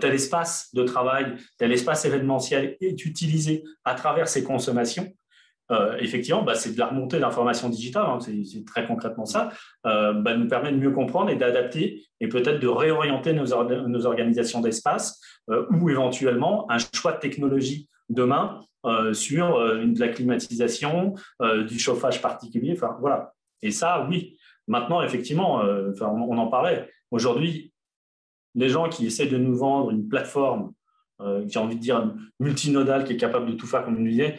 tel 0.00 0.14
espace 0.14 0.74
de 0.74 0.82
travail, 0.82 1.36
tel 1.58 1.70
espace 1.70 2.04
événementiel 2.04 2.76
est 2.80 3.04
utilisé 3.04 3.64
à 3.84 3.94
travers 3.94 4.28
ces 4.28 4.42
consommations, 4.42 5.06
euh, 5.70 5.96
effectivement, 5.98 6.42
bah, 6.42 6.54
c'est 6.54 6.74
de 6.74 6.78
la 6.78 6.86
remontée 6.86 7.18
d'informations 7.18 7.68
digitales, 7.68 8.06
hein, 8.06 8.18
c'est 8.20 8.64
très 8.66 8.86
concrètement 8.86 9.24
ça, 9.24 9.50
euh, 9.86 10.12
bah, 10.12 10.36
nous 10.36 10.46
permet 10.46 10.72
de 10.72 10.76
mieux 10.76 10.90
comprendre 10.90 11.30
et 11.30 11.36
d'adapter 11.36 12.04
et 12.20 12.28
peut-être 12.28 12.60
de 12.60 12.68
réorienter 12.68 13.32
nos, 13.32 13.52
organisations 13.52 14.60
d'espace 14.60 15.20
euh, 15.50 15.66
ou 15.70 15.88
éventuellement 15.88 16.70
un 16.70 16.76
choix 16.78 17.12
de 17.12 17.18
technologie 17.18 17.88
demain 18.08 18.60
sur 19.14 19.58
de 19.58 19.98
la 19.98 20.08
climatisation, 20.08 21.14
du 21.66 21.78
chauffage 21.78 22.20
particulier. 22.20 22.78
Voilà. 23.00 23.32
Et 23.62 23.70
ça, 23.70 24.06
oui. 24.10 24.36
Maintenant, 24.68 25.00
effectivement, 25.00 25.62
on, 25.62 26.04
on, 26.04 26.36
en 26.36 26.48
parlait. 26.48 26.90
Aujourd'hui, 27.10 27.72
les 28.54 28.68
gens 28.68 28.90
qui 28.90 29.06
essaient 29.06 29.26
de 29.26 29.38
nous 29.38 29.56
vendre 29.56 29.90
une 29.90 30.06
plateforme 30.06 30.74
qui 31.48 31.56
a 31.56 31.62
envie 31.62 31.76
de 31.76 31.80
dire 31.80 32.14
multinodale, 32.40 33.04
qui 33.04 33.14
est 33.14 33.16
capable 33.16 33.46
de 33.46 33.52
tout 33.54 33.66
faire, 33.66 33.86
comme 33.86 33.96
on 33.96 34.02
disait, 34.02 34.38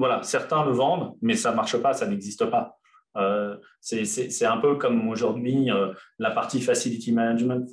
voilà, 0.00 0.22
certains 0.22 0.64
le 0.64 0.72
vendent, 0.72 1.14
mais 1.20 1.36
ça 1.36 1.50
ne 1.50 1.56
marche 1.56 1.76
pas, 1.76 1.92
ça 1.92 2.06
n'existe 2.06 2.46
pas. 2.46 2.78
Euh, 3.18 3.58
c'est 3.82 4.46
un 4.46 4.56
peu 4.56 4.76
comme 4.76 5.08
aujourd'hui 5.10 5.70
euh, 5.70 5.92
la 6.18 6.30
partie 6.30 6.62
facility 6.62 7.12
management 7.12 7.68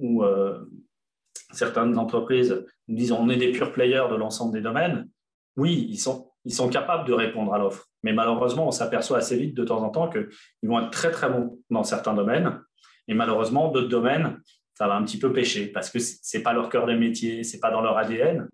où, 0.00 0.24
euh, 0.24 0.58
certaines 1.52 1.96
entreprises 1.96 2.66
disent 2.88 3.12
on 3.12 3.28
est 3.28 3.36
des 3.36 3.52
pure 3.52 3.72
players 3.72 4.08
de 4.10 4.16
l'ensemble 4.16 4.52
des 4.52 4.60
domaines. 4.60 5.08
Oui, 5.56 5.86
ils 5.88 6.00
sont, 6.00 6.32
ils 6.44 6.52
sont 6.52 6.68
capables 6.68 7.06
de 7.06 7.12
répondre 7.12 7.54
à 7.54 7.58
l'offre, 7.58 7.86
mais 8.02 8.12
malheureusement, 8.12 8.66
on 8.66 8.72
s'aperçoit 8.72 9.18
assez 9.18 9.36
vite 9.36 9.54
de 9.54 9.64
temps 9.64 9.84
en 9.84 9.90
temps 9.90 10.10
qu'ils 10.10 10.28
vont 10.68 10.80
être 10.80 10.90
très 10.90 11.12
très 11.12 11.30
bons 11.30 11.60
dans 11.70 11.84
certains 11.84 12.14
domaines, 12.14 12.60
et 13.06 13.14
malheureusement, 13.14 13.68
d'autres 13.70 13.88
domaines, 13.88 14.40
ça 14.74 14.88
va 14.88 14.96
un 14.96 15.04
petit 15.04 15.18
peu 15.18 15.32
pêcher 15.32 15.68
parce 15.68 15.90
que 15.90 16.00
ce 16.00 16.36
n'est 16.36 16.42
pas 16.42 16.52
leur 16.52 16.68
cœur 16.70 16.86
de 16.86 16.94
métier, 16.94 17.44
ce 17.44 17.54
n'est 17.54 17.60
pas 17.60 17.70
dans 17.70 17.82
leur 17.82 17.96
ADN. 17.96 18.48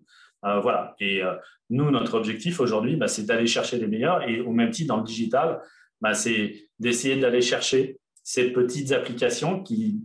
Voilà. 0.61 0.95
Et 0.99 1.21
nous, 1.69 1.89
notre 1.89 2.15
objectif 2.15 2.59
aujourd'hui, 2.59 2.95
bah, 2.95 3.07
c'est 3.07 3.25
d'aller 3.25 3.47
chercher 3.47 3.77
les 3.77 3.87
meilleurs. 3.87 4.27
Et 4.29 4.41
au 4.41 4.51
même 4.51 4.69
titre, 4.69 4.89
dans 4.89 4.97
le 4.97 5.03
digital, 5.03 5.61
bah, 6.01 6.13
c'est 6.13 6.69
d'essayer 6.79 7.15
d'aller 7.15 7.41
chercher 7.41 7.99
ces 8.23 8.51
petites 8.51 8.91
applications 8.91 9.63
qui 9.63 10.01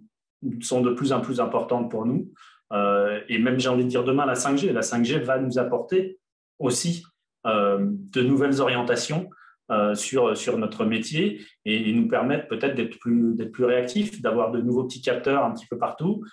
sont 0.60 0.80
de 0.80 0.90
plus 0.90 1.12
en 1.12 1.20
plus 1.20 1.40
importantes 1.40 1.90
pour 1.90 2.06
nous. 2.06 2.30
Euh, 2.72 3.20
et 3.28 3.38
même, 3.38 3.58
j'ai 3.58 3.68
envie 3.68 3.84
de 3.84 3.88
dire 3.88 4.04
demain, 4.04 4.26
la 4.26 4.34
5G. 4.34 4.72
La 4.72 4.82
5G 4.82 5.22
va 5.22 5.38
nous 5.38 5.58
apporter 5.58 6.18
aussi 6.58 7.04
euh, 7.46 7.78
de 7.80 8.22
nouvelles 8.22 8.60
orientations 8.60 9.28
euh, 9.70 9.94
sur, 9.94 10.36
sur 10.36 10.58
notre 10.58 10.84
métier 10.84 11.40
et, 11.64 11.92
nous 11.92 12.08
permettre 12.08 12.48
peut-être 12.48 12.74
d'être 12.74 12.98
plus, 12.98 13.34
d'être 13.34 13.52
plus 13.52 13.64
réactifs, 13.64 14.20
d'avoir 14.20 14.50
de 14.50 14.60
nouveaux 14.60 14.84
petits 14.84 15.02
capteurs 15.02 15.44
un 15.44 15.52
petit 15.52 15.66
peu 15.66 15.78
partout 15.78 16.24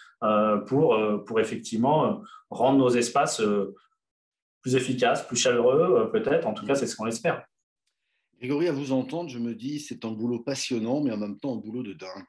pour, 0.68 1.00
pour 1.26 1.40
effectivement 1.40 2.22
rendre 2.50 2.80
nos 2.80 2.90
espaces 2.90 3.42
plus 4.68 4.76
efficace, 4.76 5.26
plus 5.26 5.38
chaleureux, 5.38 6.02
euh, 6.02 6.06
peut-être. 6.08 6.46
En 6.46 6.54
tout 6.54 6.66
cas, 6.66 6.76
c'est 6.76 6.88
ce 6.88 6.96
qu'on 6.96 7.08
espère. 7.08 7.46
Grégory, 8.40 8.68
à 8.68 8.74
vous 8.74 8.92
entendre, 8.92 9.30
je 9.30 9.40
me 9.40 9.56
dis, 9.56 9.80
c'est 9.80 10.04
un 10.04 10.12
boulot 10.12 10.40
passionnant, 10.40 11.02
mais 11.02 11.12
en 11.12 11.18
même 11.18 11.40
temps 11.40 11.56
un 11.56 11.60
boulot 11.60 11.84
de 11.84 11.94
dingue 11.94 12.26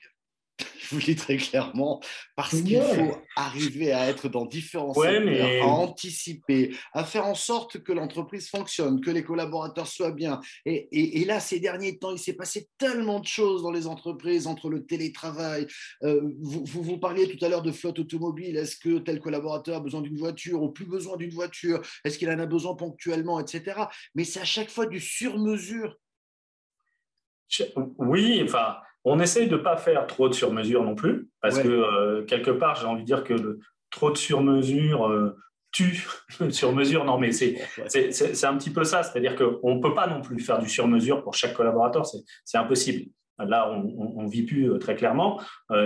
je 0.79 0.89
vous 0.91 0.97
le 0.97 1.05
dis 1.05 1.17
très 1.17 1.37
clairement, 1.37 2.01
parce 2.35 2.61
qu'il 2.61 2.81
faut 2.81 3.19
arriver 3.37 3.93
à 3.93 4.09
être 4.09 4.29
dans 4.29 4.47
différents 4.47 4.95
secteurs, 4.95 5.63
à 5.63 5.67
anticiper, 5.67 6.75
à 6.93 7.05
faire 7.05 7.27
en 7.27 7.35
sorte 7.35 7.83
que 7.83 7.93
l'entreprise 7.93 8.49
fonctionne, 8.49 9.01
que 9.01 9.11
les 9.11 9.23
collaborateurs 9.23 9.87
soient 9.87 10.13
bien. 10.13 10.41
Et, 10.65 11.25
là, 11.25 11.41
ces 11.41 11.61
derniers 11.61 11.99
temps, 11.99 12.13
il 12.13 12.19
s'est 12.19 12.35
passé 12.35 12.69
tellement 12.79 13.21
de 13.21 13.27
choses 13.27 13.63
dans 13.63 13.71
les 13.71 13.87
entreprises 13.87 14.47
entre 14.47 14.71
le 14.71 14.85
télétravail. 14.85 15.67
Euh, 16.03 16.33
vous, 16.41 16.65
vous, 16.65 16.99
parliez 16.99 17.29
tout 17.29 17.45
à 17.45 17.49
l'heure 17.49 17.63
de 17.63 17.73
flotte 17.73 17.99
automobile. 17.99 18.57
Est-ce 18.57 18.77
que 18.77 18.99
tel 18.99 19.21
collaborateur 19.21 19.77
a 19.77 19.81
besoin 19.81 20.01
d'une 20.01 20.17
voiture 20.17 20.63
ou 20.63 20.71
plus 20.71 20.87
besoin 20.87 21.17
d'une 21.17 21.33
voiture? 21.33 21.81
Est-ce 22.05 22.19
qu'il 22.19 22.31
en 22.31 22.39
a 22.39 22.47
besoin 22.47 22.75
ponctuellement, 22.75 23.41
etc. 23.41 23.83
Mais 24.15 24.25
c'est 24.25 24.41
à 24.41 24.45
chaque 24.45 24.71
fois 24.71 24.87
du 24.87 25.01
sur-mesure. 25.01 25.97
Oui, 27.99 28.41
enfin, 28.45 28.77
on 29.05 29.21
essaye 29.21 29.49
de 29.49 29.57
ne 29.57 29.63
pas 29.63 29.77
faire 29.77 30.07
trop 30.07 30.29
de 30.29 30.35
sur-mesure 30.35 30.85
non 30.85 30.95
plus, 30.95 31.29
parce 31.41 31.59
que 31.59 31.69
euh, 31.69 32.25
quelque 32.25 32.51
part, 32.51 32.77
j'ai 32.77 32.87
envie 32.87 33.03
de 33.03 33.07
dire 33.07 33.25
que 33.25 33.35
le, 33.35 33.61
trop 33.91 34.11
de 34.11 34.17
sur-mesure, 34.17 35.09
euh, 35.09 35.37
tue 35.71 36.07
sur-mesure. 36.51 37.05
Non, 37.05 37.19
mais 37.19 37.33
c'est 37.33 37.57
un 38.45 38.57
petit 38.57 38.71
peu 38.71 38.85
ça. 38.85 39.03
C'est-à-dire 39.03 39.37
qu'on 39.37 39.75
ne 39.75 39.81
peut 39.81 39.95
pas 39.95 40.07
non 40.07 40.21
plus 40.21 40.41
faire 40.41 40.59
du 40.59 40.69
sur-mesure 40.69 41.23
pour 41.23 41.35
chaque 41.35 41.55
collaborateur. 41.55 42.05
C'est 42.45 42.59
impossible. 42.59 43.11
Là, 43.39 43.71
on 43.71 44.25
ne 44.25 44.29
vit 44.29 44.43
plus 44.43 44.79
très 44.81 44.97
clairement. 44.97 45.41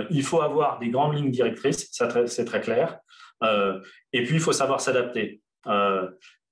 il 0.09 0.23
faut 0.23 0.41
avoir 0.41 0.79
des 0.79 0.89
grandes 0.89 1.15
lignes 1.15 1.29
directrices, 1.29 1.91
c'est 2.25 2.45
très 2.45 2.61
clair. 2.61 2.97
et 3.43 4.23
puis, 4.23 4.35
il 4.35 4.39
faut 4.39 4.53
savoir 4.53 4.81
s'adapter. 4.81 5.39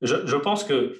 Je, 0.01 0.35
pense 0.35 0.63
que, 0.63 0.99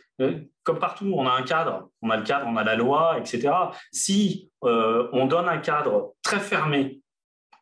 comme 0.63 0.79
partout, 0.79 1.12
on 1.15 1.27
a 1.27 1.31
un 1.31 1.43
cadre, 1.43 1.89
on 2.01 2.10
a 2.10 2.17
le 2.17 2.24
cadre, 2.24 2.46
on 2.48 2.55
a 2.58 2.63
la 2.63 2.75
loi, 2.75 3.17
etc. 3.17 3.51
Si 3.91 4.51
on 4.62 5.25
donne 5.25 5.50
un 5.50 5.58
cadre 5.58 6.13
très 6.22 6.39
fermé 6.39 7.01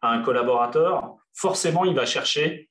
à 0.02 0.12
un 0.12 0.22
collaborateur, 0.22 1.16
forcément, 1.34 1.86
il 1.86 1.96
va 1.96 2.06
chercher, 2.06 2.70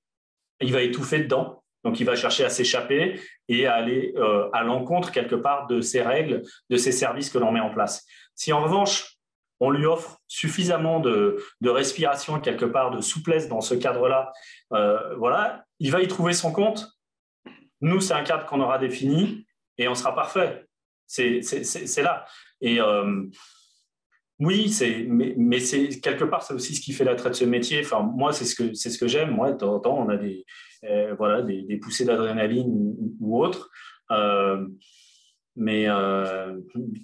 il 0.60 0.72
va 0.72 0.82
étouffer 0.82 1.20
dedans. 1.20 1.62
Donc, 1.84 2.00
il 2.00 2.04
va 2.04 2.16
chercher 2.16 2.44
à 2.44 2.50
s'échapper 2.50 3.20
et 3.48 3.66
à 3.66 3.74
aller 3.74 4.12
euh, 4.16 4.50
à 4.52 4.62
l'encontre, 4.62 5.12
quelque 5.12 5.36
part, 5.36 5.66
de 5.68 5.80
ces 5.80 6.02
règles, 6.02 6.42
de 6.70 6.76
ces 6.76 6.92
services 6.92 7.30
que 7.30 7.38
l'on 7.38 7.52
met 7.52 7.60
en 7.60 7.70
place. 7.70 8.04
Si, 8.34 8.52
en 8.52 8.62
revanche, 8.62 9.16
on 9.60 9.70
lui 9.70 9.86
offre 9.86 10.18
suffisamment 10.26 11.00
de, 11.00 11.42
respiration, 11.64 12.40
quelque 12.40 12.64
part, 12.64 12.90
de 12.90 13.00
souplesse 13.00 13.48
dans 13.48 13.60
ce 13.60 13.74
cadre-là, 13.74 14.32
euh, 14.72 15.16
voilà, 15.16 15.64
il 15.78 15.90
va 15.90 16.02
y 16.02 16.08
trouver 16.08 16.32
son 16.32 16.52
compte. 16.52 16.88
Nous, 17.80 18.00
c'est 18.00 18.14
un 18.14 18.24
cadre 18.24 18.46
qu'on 18.46 18.60
aura 18.60 18.78
défini 18.78 19.46
et 19.76 19.88
on 19.88 19.94
sera 19.94 20.14
parfait. 20.14 20.66
C'est 21.06 22.02
là. 22.02 22.26
Et 22.60 22.80
euh, 22.80 23.24
oui, 24.40 24.74
mais, 25.08 25.60
c'est 25.60 25.88
quelque 26.00 26.24
part, 26.24 26.42
c'est 26.42 26.54
aussi 26.54 26.74
ce 26.74 26.80
qui 26.80 26.92
fait 26.92 27.04
l'attrait 27.04 27.30
de 27.30 27.34
ce 27.34 27.44
métier. 27.44 27.80
Enfin, 27.80 28.02
moi, 28.02 28.32
c'est 28.32 28.44
ce 28.44 28.54
que 28.54 28.74
ce 28.74 28.98
que 28.98 29.08
j'aime. 29.08 29.30
Moi, 29.30 29.52
de 29.52 29.56
temps 29.58 29.74
en 29.74 29.80
temps, 29.80 29.98
on 29.98 30.08
a 30.08 30.16
des 30.16 30.44
euh, 30.84 31.14
voilà 31.16 31.42
des, 31.42 31.76
poussées 31.78 32.04
d'adrénaline 32.04 32.94
ou, 33.20 33.42
autre. 33.42 33.70
Euh, 34.10 34.66
mais 35.56 35.86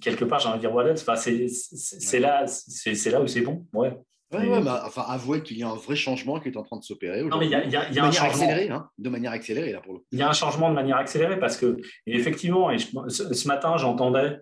quelque 0.01 0.25
part, 0.25 0.39
j'ai 0.39 0.47
envie 0.47 0.57
de 0.57 0.61
dire 0.61 0.71
voilà, 0.71 0.95
c'est, 0.95 2.19
là, 2.19 2.45
là 2.45 3.21
où 3.21 3.27
c'est 3.27 3.41
bon. 3.41 3.65
Ouais. 3.73 3.97
Ouais, 4.39 4.49
ouais, 4.49 4.69
enfin, 4.85 5.05
avouez 5.07 5.41
qu'il 5.43 5.57
y 5.57 5.63
a 5.63 5.69
un 5.69 5.75
vrai 5.75 5.95
changement 5.95 6.39
qui 6.39 6.49
est 6.49 6.57
en 6.57 6.63
train 6.63 6.77
de 6.77 6.83
s'opérer. 6.83 7.23
Non, 7.23 7.37
mais 7.37 7.45
il 7.45 7.51
y 7.51 7.55
a, 7.55 7.65
y 7.65 7.75
a, 7.75 7.89
de 7.89 7.99
un 7.99 8.03
manière 8.03 8.23
accélérée, 8.23 8.69
hein, 8.69 8.89
de 8.97 9.09
manière 9.09 9.31
accélérée 9.31 9.71
là 9.71 9.81
pour 9.81 9.93
le. 9.93 9.99
Il 10.11 10.19
y 10.19 10.21
a 10.21 10.29
un 10.29 10.33
changement 10.33 10.69
de 10.69 10.75
manière 10.75 10.97
accélérée 10.97 11.39
parce 11.39 11.57
que 11.57 11.77
effectivement, 12.05 12.71
et 12.71 12.77
ce 12.79 13.47
matin, 13.47 13.77
j'entendais 13.77 14.39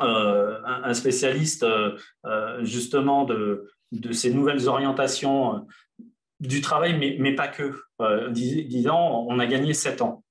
euh, 0.00 0.60
un 0.64 0.92
spécialiste 0.92 1.62
euh, 1.62 1.96
euh, 2.26 2.64
justement 2.64 3.24
de, 3.24 3.70
de, 3.92 4.10
ces 4.10 4.34
nouvelles 4.34 4.66
orientations 4.66 5.68
du 6.40 6.60
travail, 6.60 6.98
mais, 6.98 7.16
mais 7.20 7.32
pas 7.32 7.46
que, 7.46 7.72
disant 8.32 9.24
on 9.28 9.38
a 9.38 9.46
gagné 9.46 9.72
sept 9.72 10.02
ans. 10.02 10.24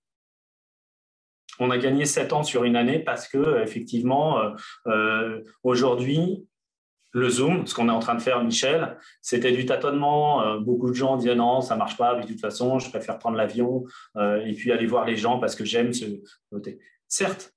On 1.60 1.72
a 1.72 1.78
gagné 1.78 2.04
sept 2.04 2.34
ans 2.34 2.44
sur 2.44 2.66
une 2.66 2.76
année 2.76 3.00
parce 3.00 3.30
que 3.30 3.62
effectivement, 3.62 4.54
aujourd'hui, 5.64 6.46
le 7.14 7.30
Zoom, 7.30 7.68
ce 7.68 7.76
qu'on 7.76 7.90
est 7.90 7.92
en 7.92 8.00
train 8.00 8.16
de 8.16 8.22
faire, 8.22 8.44
Michel, 8.44 8.98
c'était 9.22 9.52
du 9.52 9.66
tâtonnement. 9.66 10.60
beaucoup 10.60 10.90
de 10.90 10.96
gens 10.96 11.16
disaient 11.16 11.36
non, 11.36 11.62
ça 11.62 11.76
marche 11.76 11.96
pas, 11.96 12.16
de 12.16 12.28
toute 12.28 12.40
façon, 12.40 12.80
je 12.80 12.90
préfère 12.90 13.20
prendre 13.20 13.38
l'avion 13.38 13.86
et 14.20 14.54
puis 14.54 14.72
aller 14.72 14.88
voir 14.88 15.06
les 15.06 15.16
gens 15.16 15.38
parce 15.40 15.56
que 15.56 15.64
j'aime 15.64 15.94
ce 15.94 16.06
côté. 16.52 16.80
Certes, 17.08 17.54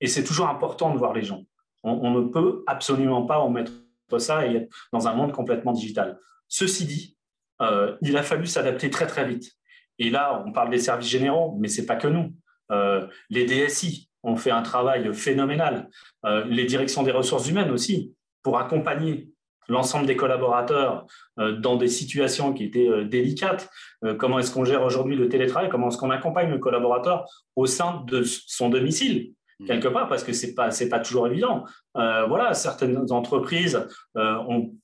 et 0.00 0.06
c'est 0.06 0.22
toujours 0.22 0.48
important 0.48 0.92
de 0.92 0.98
voir 0.98 1.12
les 1.12 1.22
gens. 1.22 1.42
On, 1.82 2.10
ne 2.10 2.28
peut 2.28 2.62
absolument 2.66 3.26
pas 3.26 3.40
omettre 3.40 3.72
ça 4.18 4.46
et 4.46 4.56
être 4.56 4.76
dans 4.92 5.08
un 5.08 5.14
monde 5.14 5.32
complètement 5.32 5.72
digital. 5.72 6.18
Ceci 6.48 6.86
dit, 6.86 7.16
euh, 7.60 7.96
il 8.02 8.16
a 8.16 8.22
fallu 8.22 8.46
s'adapter 8.46 8.90
très 8.90 9.06
très 9.06 9.26
vite. 9.26 9.52
Et 9.98 10.10
là, 10.10 10.42
on 10.46 10.52
parle 10.52 10.70
des 10.70 10.78
services 10.78 11.08
généraux, 11.08 11.56
mais 11.58 11.68
c'est 11.68 11.86
pas 11.86 11.96
que 11.96 12.08
nous. 12.08 12.34
Euh, 12.70 13.06
les 13.30 13.44
DSI 13.44 14.10
ont 14.22 14.36
fait 14.36 14.50
un 14.50 14.62
travail 14.62 15.12
phénoménal. 15.14 15.88
Euh, 16.24 16.44
les 16.46 16.64
directions 16.64 17.02
des 17.02 17.12
ressources 17.12 17.48
humaines 17.48 17.70
aussi, 17.70 18.14
pour 18.44 18.58
accompagner 18.58 19.30
l'ensemble 19.68 20.06
des 20.06 20.14
collaborateurs 20.14 21.06
dans 21.38 21.76
des 21.76 21.88
situations 21.88 22.52
qui 22.52 22.64
étaient 22.64 23.04
délicates. 23.06 23.70
comment 24.18 24.38
est-ce 24.38 24.52
qu'on 24.52 24.66
gère 24.66 24.82
aujourd'hui 24.84 25.16
le 25.16 25.28
télétravail? 25.28 25.70
Comment 25.70 25.88
est-ce 25.88 25.96
qu'on 25.96 26.10
accompagne 26.10 26.50
le 26.50 26.58
collaborateur 26.58 27.24
au 27.56 27.64
sein 27.64 28.04
de 28.06 28.22
son 28.22 28.68
domicile? 28.68 29.32
Mm. 29.60 29.66
quelque 29.66 29.88
part, 29.88 30.08
parce 30.08 30.24
que 30.24 30.32
ce 30.32 30.46
n'est 30.46 30.54
pas, 30.54 30.70
pas 30.90 31.00
toujours 31.00 31.26
évident. 31.26 31.64
Euh, 31.96 32.26
voilà, 32.26 32.54
certaines 32.54 33.10
entreprises 33.12 33.86
euh, 34.16 34.36
ont, 34.48 34.74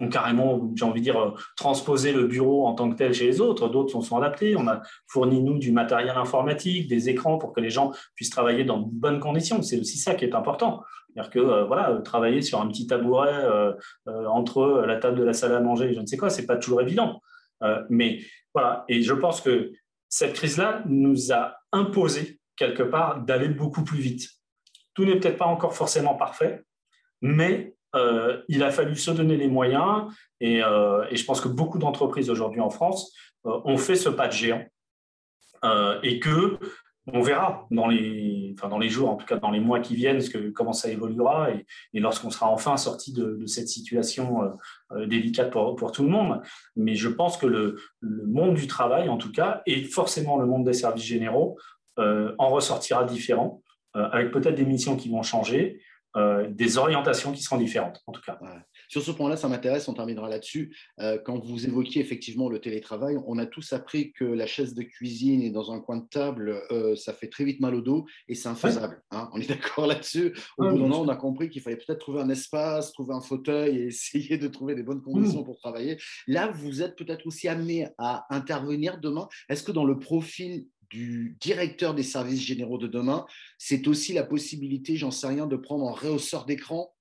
ont, 0.00 0.08
carrément, 0.08 0.70
j'ai 0.74 0.84
envie 0.84 1.00
de 1.00 1.04
dire, 1.04 1.20
euh, 1.20 1.34
transposé 1.56 2.12
le 2.12 2.26
bureau 2.26 2.66
en 2.66 2.74
tant 2.74 2.90
que 2.90 2.96
tel 2.96 3.12
chez 3.12 3.26
les 3.26 3.40
autres, 3.40 3.68
d'autres 3.68 3.90
sont, 3.90 4.02
sont 4.02 4.16
adaptés. 4.16 4.56
On 4.56 4.66
a 4.68 4.82
fourni, 5.06 5.42
nous, 5.42 5.58
du 5.58 5.72
matériel 5.72 6.16
informatique, 6.16 6.88
des 6.88 7.08
écrans 7.08 7.38
pour 7.38 7.52
que 7.52 7.60
les 7.60 7.70
gens 7.70 7.92
puissent 8.14 8.30
travailler 8.30 8.64
dans 8.64 8.78
de 8.78 8.88
bonnes 8.90 9.20
conditions. 9.20 9.62
C'est 9.62 9.80
aussi 9.80 9.98
ça 9.98 10.14
qui 10.14 10.24
est 10.24 10.34
important. 10.34 10.82
C'est-à-dire 11.14 11.30
que 11.30 11.64
voilà, 11.66 12.00
travailler 12.04 12.42
sur 12.42 12.60
un 12.60 12.66
petit 12.68 12.86
tabouret 12.86 13.46
entre 14.06 14.84
la 14.86 14.96
table 14.96 15.18
de 15.18 15.24
la 15.24 15.32
salle 15.32 15.54
à 15.54 15.60
manger 15.60 15.90
et 15.90 15.94
je 15.94 16.00
ne 16.00 16.06
sais 16.06 16.16
quoi, 16.16 16.28
c'est 16.28 16.46
pas 16.46 16.56
toujours 16.56 16.80
évident. 16.80 17.20
mais 17.88 18.18
voilà, 18.52 18.84
et 18.88 19.02
je 19.02 19.14
pense 19.14 19.40
que 19.40 19.70
cette 20.08 20.34
crise-là 20.34 20.82
nous 20.86 21.32
a 21.32 21.56
imposé 21.72 22.40
quelque 22.56 22.82
part, 22.82 23.20
d'aller 23.20 23.48
beaucoup 23.48 23.84
plus 23.84 23.98
vite. 23.98 24.28
Tout 24.94 25.04
n'est 25.04 25.18
peut-être 25.18 25.38
pas 25.38 25.46
encore 25.46 25.74
forcément 25.74 26.14
parfait, 26.14 26.62
mais 27.20 27.74
euh, 27.94 28.42
il 28.48 28.62
a 28.62 28.70
fallu 28.70 28.96
se 28.96 29.10
donner 29.10 29.36
les 29.36 29.48
moyens, 29.48 30.06
et, 30.40 30.62
euh, 30.62 31.04
je 31.12 31.24
pense 31.24 31.40
que 31.40 31.48
beaucoup 31.48 31.78
d'entreprises 31.78 32.30
aujourd'hui 32.30 32.60
en 32.60 32.70
France 32.70 33.12
euh, 33.46 33.60
ont 33.64 33.76
fait 33.76 33.96
ce 33.96 34.08
pas 34.08 34.28
de 34.28 34.32
géant, 34.32 34.64
et 36.02 36.20
que 36.20 36.58
on 37.06 37.20
verra 37.20 37.66
dans 37.70 37.86
les, 37.86 38.54
enfin 38.56 38.68
dans 38.68 38.78
les 38.78 38.88
jours, 38.88 39.10
en 39.10 39.16
tout 39.16 39.26
cas 39.26 39.36
dans 39.36 39.50
les 39.50 39.60
mois 39.60 39.80
qui 39.80 39.94
viennent, 39.94 40.20
ce 40.20 40.30
que, 40.30 40.50
comment 40.50 40.72
ça 40.72 40.88
évoluera 40.90 41.50
et, 41.50 42.00
lorsqu'on 42.00 42.30
sera 42.30 42.48
enfin 42.48 42.76
sorti 42.76 43.12
de, 43.12 43.44
cette 43.46 43.68
situation 43.68 44.52
délicate 45.06 45.50
pour, 45.50 45.92
tout 45.92 46.02
le 46.02 46.08
monde. 46.08 46.40
Mais 46.76 46.94
je 46.94 47.08
pense 47.08 47.36
que 47.36 47.46
le, 47.46 47.76
monde 48.00 48.54
du 48.54 48.66
travail, 48.66 49.08
en 49.08 49.18
tout 49.18 49.32
cas, 49.32 49.62
et 49.66 49.84
forcément 49.84 50.38
le 50.38 50.46
monde 50.46 50.64
des 50.64 50.72
services 50.72 51.04
généraux, 51.04 51.58
euh, 52.00 52.34
en 52.38 52.48
ressortira 52.48 53.04
différent, 53.04 53.62
euh, 53.94 54.08
avec 54.10 54.32
peut-être 54.32 54.56
des 54.56 54.64
missions 54.64 54.96
qui 54.96 55.08
vont 55.08 55.22
changer, 55.22 55.80
euh, 56.16 56.48
des 56.50 56.76
orientations 56.76 57.30
qui 57.30 57.40
seront 57.40 57.56
différentes, 57.56 58.02
en 58.08 58.12
tout 58.12 58.20
cas. 58.20 58.36
Sur 58.94 59.02
ce 59.02 59.10
point-là, 59.10 59.36
ça 59.36 59.48
m'intéresse, 59.48 59.88
on 59.88 59.94
terminera 59.94 60.28
là-dessus. 60.28 60.72
quand 61.24 61.44
vous 61.44 61.66
évoquiez 61.66 62.00
effectivement 62.00 62.48
le 62.48 62.60
télétravail, 62.60 63.16
on 63.26 63.38
a 63.38 63.44
tous 63.46 63.72
appris 63.72 64.12
que 64.12 64.24
la 64.24 64.46
chaise 64.46 64.72
de 64.72 64.84
cuisine 64.84 65.42
et 65.42 65.50
dans 65.50 65.72
un 65.72 65.80
coin 65.80 65.96
de 65.96 66.06
table, 66.06 66.62
ça 66.94 67.12
fait 67.12 67.26
très 67.26 67.42
vite 67.44 67.58
mal 67.58 67.74
au 67.74 67.80
dos 67.80 68.06
et 68.28 68.36
c'est 68.36 68.48
infaisable. 68.48 69.02
Hein. 69.10 69.28
on 69.32 69.40
est 69.40 69.48
d'accord 69.48 69.88
là-dessus. 69.88 70.32
Au 70.58 70.62
bout 70.62 70.68
d'un 70.68 70.76
moment, 70.76 71.00
on 71.00 71.08
a 71.08 71.16
compris 71.16 71.50
qu'il 71.50 71.60
fallait 71.60 71.76
peut-être 71.76 71.98
trouver 71.98 72.20
un 72.20 72.28
espace, 72.28 72.92
trouver 72.92 73.14
un 73.14 73.20
fauteuil 73.20 73.78
et 73.78 73.86
essayer 73.86 74.38
de 74.38 74.46
trouver 74.46 74.76
des 74.76 74.84
bonnes 74.84 75.02
conditions 75.02 75.42
mmh. 75.42 75.44
pour 75.44 75.58
travailler. 75.58 75.98
Là, 76.28 76.52
vous 76.52 76.80
êtes 76.80 76.94
peut-être 76.94 77.26
aussi 77.26 77.48
amené 77.48 77.88
à 77.98 78.26
intervenir 78.30 79.00
demain. 79.00 79.28
Est-ce 79.48 79.64
que 79.64 79.72
dans 79.72 79.84
le 79.84 79.98
profil 79.98 80.66
du 80.90 81.36
directeur 81.40 81.94
des 81.94 82.04
services 82.04 82.40
généraux 82.40 82.78
de 82.78 82.86
demain, 82.86 83.26
c'est 83.58 83.88
aussi 83.88 84.12
la 84.12 84.22
possibilité, 84.22 84.94
j'en 84.94 85.10
sais 85.10 85.26
rien, 85.26 85.48
de 85.48 85.56
prendre 85.56 85.88
un 85.88 85.92
rehausseur 85.92 86.44
d'écran 86.44 86.94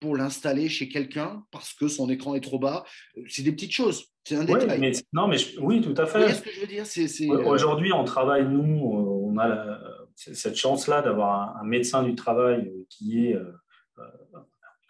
pour 0.00 0.16
l'installer 0.16 0.68
chez 0.68 0.88
quelqu'un 0.88 1.44
parce 1.50 1.72
que 1.72 1.88
son 1.88 2.10
écran 2.10 2.34
est 2.34 2.40
trop 2.40 2.58
bas. 2.58 2.84
C'est 3.28 3.42
des 3.42 3.52
petites 3.52 3.72
choses. 3.72 4.06
C'est 4.24 4.36
un 4.36 4.44
détail. 4.44 4.92
non, 5.12 5.28
mais 5.28 5.36
oui, 5.60 5.80
tout 5.80 5.94
à 5.96 6.06
fait. 6.06 6.32
ce 6.34 6.42
que 6.42 6.50
je 6.50 6.60
veux 6.60 6.66
dire 6.66 7.46
Aujourd'hui, 7.46 7.92
on 7.92 8.04
travaille, 8.04 8.46
nous, 8.46 8.62
on 8.62 9.38
a 9.38 9.78
cette 10.14 10.56
chance-là 10.56 11.02
d'avoir 11.02 11.56
un, 11.56 11.64
médecin 11.64 12.02
du 12.02 12.14
travail 12.14 12.70
qui 12.88 13.26
est 13.26 13.34
euh, 13.34 13.52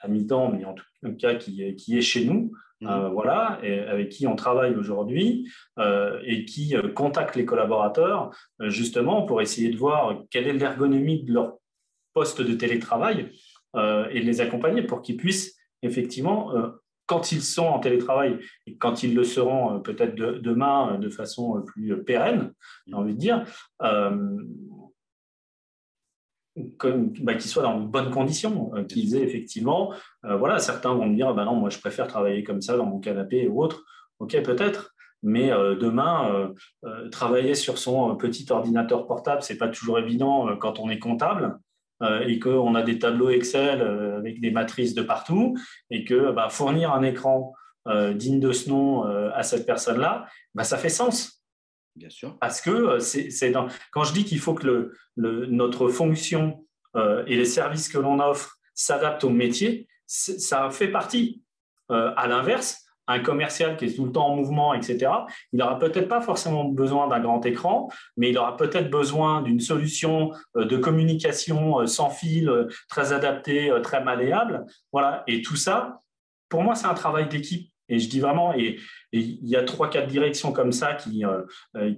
à 0.01 0.09
mi-temps, 0.09 0.51
mais 0.51 0.65
en 0.65 0.75
tout 0.75 1.17
cas 1.19 1.35
qui, 1.35 1.75
qui 1.77 1.99
est 1.99 2.03
chez 2.03 2.25
nous. 2.25 2.53
Euh, 2.83 3.09
mhm. 3.09 3.13
voilà, 3.13 3.59
et 3.63 3.81
avec 3.81 4.09
qui 4.09 4.27
on 4.27 4.37
travaille 4.37 4.75
aujourd'hui 4.75 5.51
euh, 5.79 6.19
et 6.25 6.47
qui 6.47 6.75
euh, 6.75 6.89
contacte 6.89 7.37
les 7.37 7.45
collaborateurs 7.45 8.31
justement 8.61 9.27
pour 9.27 9.43
essayer 9.43 9.69
de 9.69 9.77
voir 9.77 10.23
quelle 10.31 10.47
est 10.47 10.55
l'ergonomie 10.55 11.23
de 11.25 11.35
leur 11.35 11.59
poste 12.15 12.41
de 12.41 12.55
télétravail 12.55 13.33
et 13.77 14.21
de 14.21 14.27
les 14.27 14.41
accompagner 14.41 14.83
pour 14.83 15.03
qu'ils 15.03 15.17
puissent 15.17 15.57
effectivement, 15.83 16.53
quand 17.07 17.33
ils 17.33 17.43
sont 17.43 17.67
en 17.67 17.79
télétravail 17.79 18.39
et 18.67 18.77
quand 18.77 19.03
ils 19.03 19.15
le 19.15 19.25
seront 19.25 19.81
peut-être 19.81 20.15
demain 20.15 20.99
de 20.99 21.09
façon 21.09 21.63
plus 21.63 22.03
pérenne, 22.03 22.53
j'ai 22.87 22.95
envie 22.95 23.15
de 23.15 23.19
dire, 23.19 23.45
bah, 27.23 27.35
qu'ils 27.35 27.51
soient 27.51 27.63
dans 27.63 27.81
de 27.81 27.87
bonnes 27.87 28.11
conditions, 28.11 28.73
euh, 28.75 28.85
qu'ils 28.85 29.15
aient 29.17 29.23
effectivement, 29.23 29.93
euh, 30.25 30.37
voilà, 30.37 30.59
certains 30.59 30.93
vont 30.95 31.07
me 31.07 31.15
dire, 31.15 31.33
bah 31.35 31.45
non, 31.45 31.55
moi 31.55 31.71
je 31.71 31.79
préfère 31.79 32.07
travailler 32.07 32.43
comme 32.43 32.61
ça 32.61 32.77
dans 32.77 32.87
mon 32.87 32.99
canapé 32.99 33.47
ou 33.47 33.63
autre. 33.63 33.85
Ok, 34.19 34.41
peut-être, 34.43 34.95
mais 35.23 35.53
euh, 35.53 35.77
demain, 35.77 36.53
travailler 37.11 37.55
sur 37.55 37.79
son 37.79 38.17
petit 38.17 38.47
ordinateur 38.51 39.07
portable, 39.07 39.43
c'est 39.43 39.59
pas 39.59 39.69
toujours 39.69 39.99
évident 39.99 40.57
quand 40.57 40.79
on 40.81 40.91
est 40.91 40.99
comptable 40.99 41.59
et 42.03 42.39
qu'on 42.39 42.75
a 42.75 42.83
des 42.83 42.99
tableaux 42.99 43.31
Excel 43.31 43.83
avec 43.83 44.41
des 44.41 44.51
matrices 44.51 44.95
de 44.95 45.03
partout 45.03 45.57
et 45.91 46.05
que 46.05 46.33
bah, 46.33 46.49
fournir 46.49 46.93
un 46.93 47.03
écran 47.03 47.55
digne 48.15 48.41
de 48.41 48.53
ce 48.53 48.69
nom 48.71 49.05
à 49.05 49.43
cette 49.43 49.67
personne-là, 49.67 50.27
bah, 50.55 50.65
ça 50.65 50.79
fait 50.79 50.89
sens. 50.89 51.43
Bien 51.97 52.09
sûr. 52.09 52.39
Parce 52.39 52.61
que 52.61 52.99
c'est 53.01 53.51
dans... 53.51 53.69
quand 53.93 54.05
je 54.05 54.15
dis 54.15 54.25
qu'il 54.25 54.39
faut 54.39 54.55
que 54.55 54.93
le, 55.17 55.47
notre 55.47 55.89
fonction 55.89 56.65
et 56.97 57.37
les 57.37 57.45
services 57.45 57.89
que 57.89 57.99
l'on 57.99 58.19
offre 58.21 58.57
s'adaptent 58.75 59.25
au 59.25 59.31
métier, 59.31 59.87
ça 60.07 60.71
fait 60.71 60.89
partie. 60.89 61.43
à 61.91 62.27
l'inverse, 62.27 62.87
un 63.11 63.21
commercial 63.21 63.77
qui 63.77 63.87
est 63.87 63.97
tout 63.97 64.05
le 64.05 64.13
temps 64.13 64.29
en 64.29 64.37
mouvement, 64.37 64.75
etc., 64.75 65.11
il 65.53 65.59
n'aura 65.59 65.79
peut-être 65.79 66.09
pas 66.09 66.21
forcément 66.21 66.65
besoin 66.65 67.09
d'un 67.09 67.21
grand 67.21 67.45
écran, 67.45 67.89
mais 68.17 68.31
il 68.31 68.39
aura 68.39 68.57
peut-être 68.57 68.91
besoin 68.91 69.43
d'une 69.43 69.61
solution 69.61 70.33
euh, 70.57 70.65
de 70.65 70.77
communication 70.77 71.81
euh, 71.81 71.87
sans 71.87 72.11
fil, 72.11 72.49
euh, 72.49 72.69
très 72.89 73.13
adaptée, 73.13 73.73
très 73.83 74.03
malléable. 74.03 74.65
Voilà. 74.93 75.25
Et 75.27 75.43
tout 75.43 75.57
ça, 75.57 76.01
pour 76.49 76.63
moi, 76.63 76.75
c'est 76.75 76.87
un 76.87 76.95
travail 76.95 77.29
d'équipe. 77.29 77.71
Et 77.89 77.99
je 77.99 78.09
dis 78.09 78.21
vraiment, 78.21 78.55
et, 78.55 78.79
il 79.13 79.49
y 79.49 79.57
a 79.57 79.65
trois, 79.65 79.91
quatre 79.91 80.07
directions 80.07 80.53
comme 80.53 80.71
ça 80.71 80.95
qui, 80.95 81.25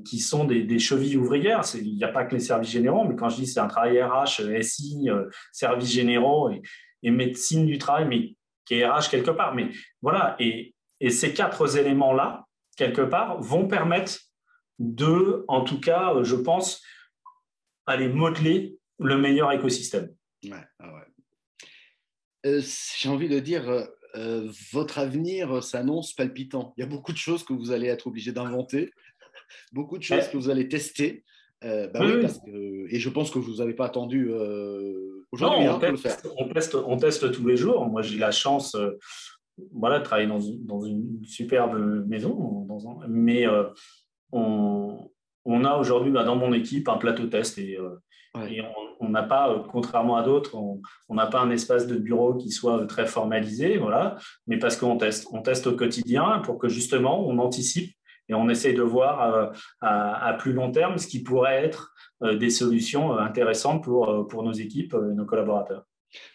qui 0.06 0.18
sont 0.20 0.44
des, 0.44 0.78
chevilles 0.78 1.18
ouvrières. 1.18 1.60
Il 1.74 1.94
n'y 1.94 2.04
a 2.04 2.08
pas 2.08 2.24
que 2.24 2.34
les 2.34 2.40
services 2.40 2.70
généraux, 2.70 3.04
mais 3.04 3.14
quand 3.14 3.28
je 3.28 3.36
dis 3.36 3.46
c'est 3.46 3.60
un 3.60 3.66
travail 3.66 4.02
RH, 4.02 4.40
SI, 4.62 5.10
services 5.52 5.92
généraux 5.92 6.48
et, 6.48 6.62
et 7.02 7.10
médecine 7.10 7.66
du 7.66 7.76
travail, 7.76 8.06
mais 8.08 8.34
qui 8.64 8.76
est 8.76 8.88
RH 8.88 9.10
quelque 9.10 9.30
part. 9.30 9.54
Mais 9.54 9.68
voilà, 10.00 10.36
et, 10.38 10.71
et 11.02 11.10
ces 11.10 11.34
quatre 11.34 11.76
éléments-là, 11.76 12.46
quelque 12.76 13.02
part, 13.02 13.42
vont 13.42 13.66
permettre 13.66 14.20
de, 14.78 15.44
en 15.48 15.64
tout 15.64 15.80
cas, 15.80 16.14
je 16.22 16.36
pense, 16.36 16.80
aller 17.86 18.08
modeler 18.08 18.78
le 18.98 19.18
meilleur 19.18 19.50
écosystème. 19.50 20.14
Ouais, 20.44 20.62
euh, 22.46 22.62
J'ai 22.98 23.08
envie 23.08 23.28
de 23.28 23.40
dire, 23.40 23.68
euh, 23.68 23.84
euh, 24.14 24.48
votre 24.72 25.00
avenir 25.00 25.62
s'annonce 25.62 26.12
palpitant. 26.12 26.72
Il 26.76 26.82
y 26.82 26.84
a 26.84 26.86
beaucoup 26.88 27.12
de 27.12 27.18
choses 27.18 27.42
que 27.42 27.52
vous 27.52 27.72
allez 27.72 27.88
être 27.88 28.06
obligé 28.06 28.30
d'inventer, 28.30 28.92
beaucoup 29.72 29.98
de 29.98 30.04
choses 30.04 30.28
que 30.28 30.36
vous 30.36 30.50
allez 30.50 30.68
tester. 30.68 31.24
Bah 31.62 32.00
et 32.02 32.98
je 32.98 33.08
pense 33.08 33.30
que 33.30 33.38
vous 33.38 33.58
n'avez 33.58 33.74
pas 33.74 33.86
attendu 33.86 34.32
aujourd'hui 35.30 35.64
hein. 35.64 35.78
On 36.36 36.48
teste, 36.48 36.74
on 36.74 36.96
teste 36.96 37.30
tous 37.30 37.46
les 37.46 37.56
jours. 37.56 37.86
Moi, 37.86 38.02
j'ai 38.02 38.18
la 38.18 38.32
chance 38.32 38.76
voilà, 39.72 40.00
travailler 40.00 40.28
dans, 40.28 40.40
dans, 40.64 40.80
une 40.80 41.24
superbe 41.24 42.06
maison, 42.06 42.66
mais 43.08 43.46
euh, 43.46 43.64
on, 44.32 45.10
on, 45.44 45.64
a 45.64 45.76
aujourd'hui 45.76 46.10
bah, 46.10 46.24
dans 46.24 46.36
mon 46.36 46.52
équipe 46.52 46.88
un 46.88 46.96
plateau 46.96 47.26
test 47.26 47.58
et, 47.58 47.78
euh, 47.78 47.96
on 49.00 49.10
n'a 49.10 49.22
pas, 49.22 49.50
euh, 49.50 49.58
contrairement 49.70 50.16
à 50.16 50.22
d'autres, 50.22 50.54
on 50.56 51.14
n'a 51.14 51.26
pas 51.26 51.40
un 51.40 51.50
espace 51.50 51.86
de 51.86 51.96
bureau 51.96 52.34
qui 52.34 52.50
soit 52.50 52.86
très 52.86 53.06
formalisé, 53.06 53.76
voilà, 53.76 54.16
mais 54.46 54.58
parce 54.58 54.76
qu'on 54.76 54.96
teste, 54.96 55.28
on 55.32 55.42
teste 55.42 55.66
au 55.66 55.76
quotidien 55.76 56.40
pour 56.44 56.58
que 56.58 56.68
justement 56.68 57.26
on 57.26 57.38
anticipe 57.38 57.92
et 58.28 58.34
on 58.34 58.48
essaye 58.48 58.74
de 58.74 58.82
voir 58.82 59.52
à, 59.80 60.26
à, 60.28 60.32
plus 60.34 60.54
long 60.54 60.70
terme 60.70 60.96
ce 60.96 61.06
qui 61.06 61.22
pourrait 61.22 61.64
être 61.64 61.92
des 62.22 62.50
solutions 62.50 63.18
intéressantes 63.18 63.84
pour, 63.84 64.26
pour 64.28 64.44
nos 64.44 64.52
équipes 64.52 64.94
et 64.94 65.14
nos 65.14 65.26
collaborateurs. 65.26 65.84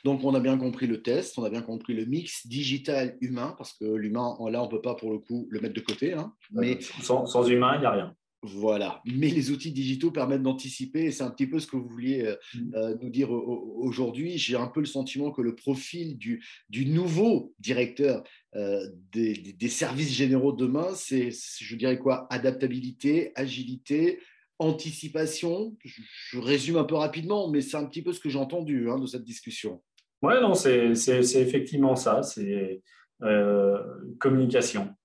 Donc, 0.04 0.24
on 0.24 0.34
a 0.36 0.40
bien 0.40 0.58
compris 0.58 0.88
le 0.88 1.02
test, 1.02 1.38
on 1.38 1.44
a 1.44 1.50
bien 1.50 1.62
compris 1.62 1.94
le 1.94 2.06
mix 2.06 2.48
digital-humain, 2.48 3.56
parce 3.58 3.74
que 3.74 3.86
l'humain, 3.86 4.36
là, 4.50 4.62
on 4.62 4.66
ne 4.66 4.72
peut 4.72 4.82
pas 4.82 4.96
pour 4.96 5.12
le 5.12 5.20
coup 5.20 5.48
le 5.50 5.60
mettre 5.60 5.76
de 5.76 5.82
côté. 5.82 6.14
Hein, 6.14 6.34
mais 6.52 6.80
sans, 6.82 7.48
humain, 7.48 7.76
il 7.76 7.82
n'y 7.82 7.86
a 7.86 7.92
rien. 7.92 8.16
Voilà. 8.44 9.02
Mais 9.06 9.30
les 9.30 9.50
outils 9.50 9.72
digitaux 9.72 10.12
permettent 10.12 10.44
d'anticiper, 10.44 11.06
et 11.06 11.12
c'est 11.12 11.24
un 11.24 11.32
petit 11.32 11.48
peu 11.48 11.60
ce 11.60 11.68
que 11.68 11.76
vous 11.76 11.88
vouliez 11.88 12.24
euh, 12.24 12.36
mm. 12.54 12.76
euh, 12.76 12.96
nous 13.02 13.10
dire 13.10 13.32
aujourd'hui. 13.32 14.38
J'ai 14.38 14.56
un 14.56 14.68
peu 14.68 14.80
le 14.80 14.86
sentiment 14.86 15.32
que 15.32 15.42
le 15.42 15.56
profil 15.56 16.18
du, 16.18 16.42
nouveau 16.86 17.54
directeur 17.60 18.24
euh, 18.56 18.88
des, 19.12 19.34
des, 19.34 19.70
services 19.70 20.14
généraux 20.14 20.54
demain, 20.54 20.90
c'est, 20.94 21.32
je 21.32 21.76
dirais 21.76 21.98
quoi, 21.98 22.28
adaptabilité, 22.30 23.32
agilité, 23.36 24.20
anticipation. 24.60 25.76
Je, 25.84 26.40
résume 26.40 26.78
un 26.78 26.84
peu 26.84 26.96
rapidement, 26.96 27.50
mais 27.50 27.62
c'est 27.62 27.78
un 27.78 27.86
petit 27.86 28.02
peu 28.02 28.14
ce 28.14 28.20
que 28.20 28.30
j'ai 28.30 28.40
entendu 28.40 28.90
hein, 28.90 29.00
de 29.00 29.06
cette 29.06 29.24
discussion. 29.24 29.84
Oui, 30.22 30.34
non, 30.42 30.54
c'est 30.54 30.92
effectivement 31.36 31.96
ça. 31.96 32.24
C'est 32.24 32.82
euh, 33.24 33.78
communication 34.20 34.96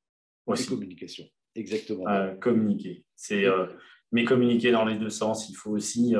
aussi. 0.46 0.66
communication, 0.66 1.24
exactement. 1.54 2.08
Euh, 2.08 2.34
communiquer. 2.34 3.04
C'est 3.14 3.44
euh, 3.44 3.66
mais 4.10 4.24
communiquer 4.24 4.72
dans 4.72 4.84
les 4.84 4.96
deux 4.96 5.10
sens. 5.10 5.48
Il 5.48 5.54
faut 5.54 5.70
aussi. 5.70 6.14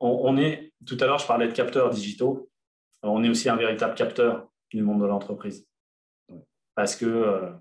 On, 0.00 0.36
est 0.36 0.72
tout 0.84 0.96
à 1.00 1.06
l'heure, 1.06 1.18
je 1.18 1.26
parlais 1.26 1.46
de 1.46 1.52
capteurs 1.52 1.90
digitaux. 1.90 2.50
On 3.04 3.22
est 3.22 3.28
aussi 3.28 3.48
un 3.48 3.56
véritable 3.56 3.94
capteur 3.94 4.48
du 4.70 4.82
monde 4.82 5.00
de 5.00 5.06
l'entreprise 5.06 5.66
parce 6.74 6.96
que 6.96 7.52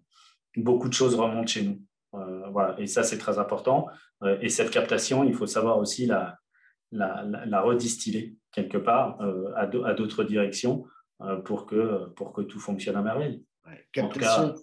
beaucoup 0.55 0.87
de 0.87 0.93
choses 0.93 1.15
remontent 1.15 1.47
chez 1.47 1.63
nous. 1.63 1.81
Voilà. 2.13 2.75
Et 2.79 2.87
ça, 2.87 3.03
c'est 3.03 3.17
très 3.17 3.39
important. 3.39 3.87
Euh, 4.23 4.37
et 4.41 4.49
cette 4.49 4.71
captation, 4.71 5.23
il 5.23 5.33
faut 5.33 5.47
savoir 5.47 5.77
aussi 5.77 6.05
la, 6.05 6.37
la, 6.91 7.61
redistiller 7.61 8.35
quelque 8.51 8.77
part 8.77 9.19
euh, 9.21 9.51
à 9.55 9.65
d'autres 9.65 10.23
directions 10.23 10.85
euh, 11.21 11.37
pour, 11.37 11.65
que, 11.65 12.09
pour 12.15 12.33
que 12.33 12.41
tout 12.41 12.59
fonctionne 12.59 12.95
à 12.95 13.01
merveille. 13.01 13.43
captation, 13.91 14.55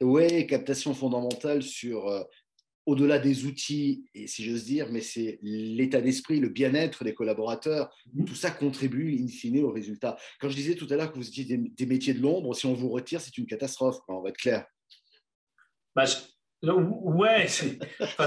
Oui, 0.00 0.46
captation 0.46 0.94
fondamentale 0.94 1.62
sur, 1.62 2.26
au-delà 2.86 3.18
des 3.18 3.46
outils, 3.46 4.04
et 4.14 4.26
si 4.26 4.44
j'ose 4.44 4.64
dire, 4.64 4.88
mais 4.90 5.00
c'est 5.00 5.38
l'état 5.42 6.00
d'esprit, 6.00 6.40
le 6.40 6.48
bien-être 6.48 7.04
des 7.04 7.14
collaborateurs. 7.14 7.94
Mm-hmm. 8.14 8.24
Tout 8.24 8.34
ça 8.34 8.50
contribue 8.50 9.16
in 9.22 9.28
fine 9.28 9.62
au 9.62 9.70
résultat. 9.70 10.16
Quand 10.40 10.48
je 10.48 10.56
disais 10.56 10.74
tout 10.74 10.86
à 10.90 10.96
l'heure 10.96 11.12
que 11.12 11.18
vous 11.18 11.28
étiez 11.28 11.44
des, 11.44 11.86
métiers 11.86 12.14
de 12.14 12.20
l'ombre, 12.20 12.54
si 12.54 12.66
on 12.66 12.74
vous 12.74 12.88
retire, 12.88 13.20
c'est 13.20 13.36
une 13.38 13.46
catastrophe, 13.46 13.98
on 14.08 14.20
va 14.20 14.30
être 14.30 14.36
clair. 14.36 14.66
Bah, 15.94 16.04
Ouais, 16.64 17.46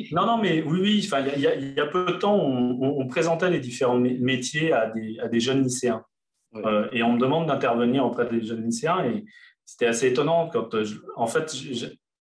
non, 0.12 0.26
non, 0.26 0.38
mais 0.38 0.62
oui, 0.62 0.80
oui. 0.80 1.02
Enfin, 1.04 1.24
il 1.34 1.40
y, 1.40 1.80
a 1.80 1.86
peu 1.86 2.06
de 2.06 2.18
temps, 2.18 2.36
on, 2.36 3.06
présentait 3.08 3.50
les 3.50 3.60
différents 3.60 3.98
métiers 3.98 4.72
à 4.72 4.90
des, 4.90 5.18
à 5.20 5.28
des 5.28 5.40
jeunes 5.40 5.64
lycéens, 5.64 6.04
euh, 6.54 6.88
et 6.92 7.02
on 7.02 7.14
me 7.14 7.18
demande 7.18 7.46
d'intervenir 7.46 8.04
auprès 8.04 8.28
des 8.28 8.44
jeunes 8.44 8.64
lycéens, 8.64 9.04
et 9.04 9.24
c'était 9.64 9.86
assez 9.86 10.08
étonnant 10.08 10.48
quand, 10.48 10.76
en 11.16 11.26
fait, 11.26 11.54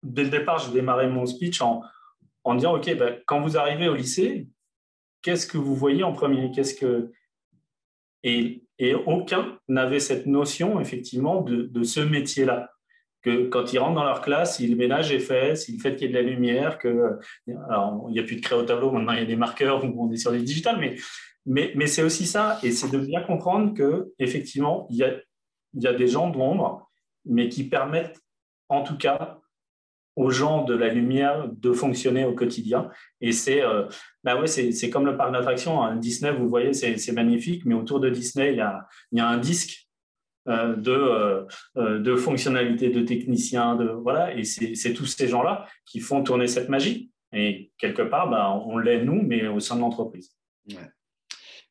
dès 0.03 0.25
le 0.25 0.31
départ, 0.31 0.59
je 0.59 0.73
démarrais 0.73 1.09
mon 1.09 1.27
speech 1.27 1.61
en, 1.61 1.83
en 2.45 2.55
disant, 2.55 2.77
ok, 2.77 2.97
ben, 2.97 3.19
quand 3.27 3.41
vous 3.41 3.57
arrivez 3.57 3.89
au 3.89 3.95
lycée, 3.95 4.49
qu'est-ce 5.23 5.47
que 5.47 5.59
vous 5.59 5.75
voyez 5.75 6.03
en 6.03 6.13
premier? 6.13 6.51
Qu'est-ce 6.51 6.75
que 6.75 7.13
et, 8.23 8.65
et 8.79 8.95
aucun 8.95 9.59
n'avait 9.69 10.01
cette 10.01 10.27
notion 10.27 10.79
effectivement 10.79 11.41
de, 11.41 11.63
de 11.63 11.83
ce 11.83 12.01
métier-là 12.01 12.71
que 13.23 13.49
quand 13.49 13.73
ils 13.73 13.79
rentrent 13.79 13.95
dans 13.95 14.05
leur 14.05 14.23
classe, 14.23 14.57
si 14.57 14.67
le 14.67 14.77
ménage 14.77 15.13
est 15.13 15.21
fait, 15.21 15.57
si 15.57 15.73
le 15.73 15.79
fait 15.79 15.97
qu'il 15.97 16.07
y 16.07 16.11
ait 16.11 16.13
de 16.13 16.19
la 16.19 16.31
lumière, 16.31 16.79
que 16.79 17.19
alors, 17.69 18.07
il 18.09 18.13
n'y 18.13 18.21
a 18.21 18.23
plus 18.23 18.37
de 18.37 18.41
créer 18.41 18.59
au 18.59 18.63
tableau, 18.63 18.91
maintenant 18.91 19.13
il 19.13 19.19
y 19.21 19.23
a 19.23 19.27
des 19.27 19.37
marqueurs, 19.37 19.85
on 19.85 20.11
est 20.11 20.17
sur 20.17 20.33
les 20.33 20.43
digital, 20.43 20.79
mais, 20.79 20.97
mais, 21.47 21.73
mais 21.75 21.87
c'est 21.87 22.03
aussi 22.03 22.27
ça, 22.27 22.59
et 22.63 22.71
c'est 22.71 22.91
de 22.91 22.99
bien 22.99 23.23
comprendre 23.23 23.75
que 23.75 24.13
effectivement 24.19 24.87
il 24.91 24.97
y 24.97 25.05
a, 25.05 25.13
y 25.75 25.87
a 25.87 25.93
des 25.93 26.09
gens 26.09 26.31
de 26.31 26.39
l'ombre, 26.39 26.91
mais 27.25 27.49
qui 27.49 27.65
permettent 27.65 28.21
en 28.69 28.83
tout 28.83 28.97
cas 28.97 29.41
aux 30.17 30.31
gens 30.31 30.65
de 30.65 30.75
la 30.75 30.89
lumière 30.89 31.49
de 31.49 31.73
fonctionner 31.73 32.25
au 32.25 32.35
quotidien. 32.35 32.91
Et 33.21 33.33
c'est 33.33 33.63
euh, 33.63 33.87
bah 34.25 34.41
ouais, 34.41 34.47
comme 34.91 35.07
le 35.07 35.17
parc 35.17 35.33
d'attractions. 35.33 35.83
Hein. 35.83 35.97
Disney, 35.97 36.33
vous 36.33 36.49
voyez, 36.49 36.73
c'est 36.73 37.13
magnifique, 37.13 37.65
mais 37.65 37.75
autour 37.75 38.01
de 38.01 38.11
Disney, 38.11 38.53
il 38.53 38.59
y 38.59 38.61
a, 38.61 38.87
il 39.13 39.19
y 39.19 39.21
a 39.21 39.29
un 39.29 39.39
disque 39.39 39.89
de, 40.47 40.91
euh, 40.91 41.45
euh, 41.77 41.99
de 41.99 42.17
fonctionnalités, 42.17 42.91
de 42.91 43.03
techniciens, 43.03 43.77
de, 43.77 43.89
voilà, 43.89 44.35
et 44.35 44.45
c'est 44.45 44.93
tous 44.95 45.07
ces 45.07 45.29
gens-là 45.29 45.67
qui 45.85 46.01
font 46.01 46.23
tourner 46.23 46.47
cette 46.47 46.69
magie. 46.69 47.11
Et 47.33 47.71
quelque 47.79 48.03
part, 48.03 48.31
ben, 48.31 48.63
on 48.67 48.79
l'est 48.79 49.05
nous, 49.05 49.23
mais 49.23 49.47
au 49.47 49.61
sein 49.61 49.77
de 49.77 49.81
l'entreprise. 49.81 50.37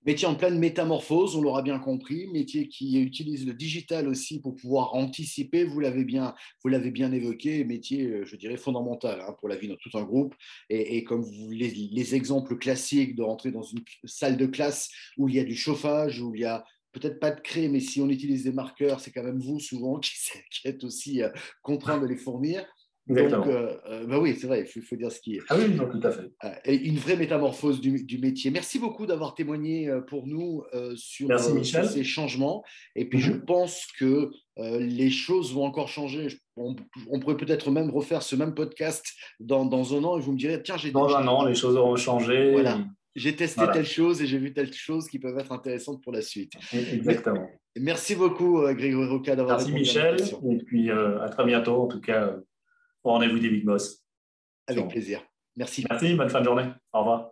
Métier 0.06 0.28
en 0.30 0.36
pleine 0.36 0.58
métamorphose, 0.58 1.36
on 1.36 1.42
l'aura 1.42 1.62
bien 1.62 1.78
compris. 1.78 2.28
Métier 2.28 2.70
qui 2.70 3.02
utilise 3.02 3.46
le 3.46 3.54
digital 3.54 4.08
aussi 4.08 4.40
pour 4.40 4.56
pouvoir 4.56 4.96
anticiper. 4.96 5.66
Vous 5.66 5.82
l'avez 5.82 6.06
bien, 6.06 6.34
bien 6.64 7.12
évoqué. 7.12 7.66
Métier, 7.66 8.22
je 8.24 8.36
dirais 8.38 8.56
fondamental 8.56 9.20
hein, 9.20 9.36
pour 9.38 9.50
la 9.50 9.58
vie 9.58 9.68
de 9.68 9.76
tout 9.76 9.98
un 9.98 10.04
groupe. 10.04 10.34
Et, 10.70 11.04
comme 11.04 11.22
vous, 11.22 11.52
les, 11.52 11.70
les, 11.70 12.16
exemples 12.16 12.58
classiques 12.58 13.18
de 13.18 13.24
rentrer 13.24 13.52
dans 13.52 13.62
une 13.62 13.84
salle 14.06 14.38
de 14.38 14.46
classe 14.46 14.90
où 15.18 15.28
il 15.28 15.36
y 15.36 15.40
a 15.40 15.44
du 15.44 15.56
chauffage, 15.56 16.22
où 16.22 16.34
il 16.34 16.42
y 16.42 16.46
a 16.46 16.64
peut-être 16.92 17.20
pas 17.20 17.32
de 17.32 17.42
créer, 17.42 17.70
mais 17.70 17.80
si 17.80 18.02
on 18.02 18.10
utilise 18.10 18.44
des 18.44 18.52
marqueurs, 18.52 19.00
c'est 19.00 19.12
quand 19.12 19.24
même 19.24 19.40
vous 19.40 19.60
souvent 19.60 20.00
qui, 20.00 20.68
êtes 20.68 20.84
aussi 20.84 21.24
euh, 21.24 21.30
contraint 21.62 22.00
de 22.00 22.08
les 22.08 22.18
fournir. 22.18 22.66
Donc, 23.08 23.48
euh, 23.48 23.76
euh, 23.88 24.06
bah 24.06 24.20
oui, 24.20 24.38
c'est 24.40 24.46
vrai, 24.46 24.70
il 24.76 24.84
faut, 24.84 24.96
dire 24.96 25.12
ce 25.12 25.20
qui 25.20 25.38
est. 25.38 25.40
Ah 25.50 25.58
oui, 25.58 25.76
tout 25.76 26.08
à 26.08 26.12
fait. 26.12 26.84
une 26.84 27.00
vraie 27.00 27.16
métamorphose 27.16 27.82
du, 27.82 28.20
métier. 28.20 28.52
Merci 28.52 28.78
beaucoup 28.78 29.08
d'avoir 29.08 29.34
témoigné 29.34 29.92
pour 30.06 30.28
nous 30.28 30.64
sur, 30.96 31.28
ces 31.40 32.04
changements. 32.04 32.64
Et 32.96 33.10
puis, 33.10 33.20
je 33.20 33.32
mhm. 33.32 33.46
pense 33.46 33.88
que 33.98 34.30
les 34.58 35.10
choses 35.10 35.56
vont 35.56 35.64
encore 35.64 35.88
changer. 35.88 36.28
On, 36.56 36.76
pourrait 37.20 37.38
peut-être 37.38 37.72
même 37.72 37.90
refaire 37.90 38.22
ce 38.22 38.36
même 38.36 38.54
podcast 38.54 39.04
dans, 39.40 39.66
dans, 39.66 39.96
un 39.96 40.04
an 40.04 40.20
et 40.20 40.22
vous 40.22 40.34
me 40.34 40.38
direz, 40.38 40.62
tiens, 40.62 40.78
j'ai... 40.78 40.92
Dans 40.92 41.16
un 41.16 41.28
an, 41.28 41.46
les 41.46 41.56
choses 41.56 41.78
auront 41.78 41.96
changé. 41.96 42.52
Voilà 42.52 42.78
j'ai 43.16 43.36
testé 43.36 43.62
telle 43.74 43.86
chose 43.86 44.22
et 44.22 44.28
j'ai 44.28 44.38
vu 44.38 44.54
telle 44.54 44.74
chose 44.74 45.08
qui 45.08 45.20
peuvent 45.20 45.38
être 45.38 45.52
intéressantes 45.52 46.02
pour 46.04 46.12
la 46.12 46.22
suite. 46.22 46.54
Exactement. 46.74 47.50
Merci 47.78 48.16
beaucoup, 48.16 48.62
euh, 48.62 48.74
Grégory 48.74 49.08
Roca, 49.08 49.36
d'avoir 49.36 49.58
Merci, 49.58 49.74
Michel. 49.74 50.18
Et 50.50 50.58
puis, 50.58 50.90
euh, 50.90 51.22
à 51.22 51.30
très 51.30 51.46
bientôt, 51.46 51.82
en 51.82 51.88
tout 51.88 52.02
cas, 52.02 52.36
au 53.04 53.12
rendez-vous 53.12 53.40
des 53.40 53.50
Big 53.50 53.66
Boss. 53.66 54.04
Avec 54.68 54.88
plaisir. 54.90 55.24
Merci. 55.56 55.86
Merci, 55.90 56.16
bonne 56.16 56.30
fin 56.30 56.40
de 56.40 56.46
journée. 56.46 56.66
Au 56.94 57.00
revoir. 57.00 57.29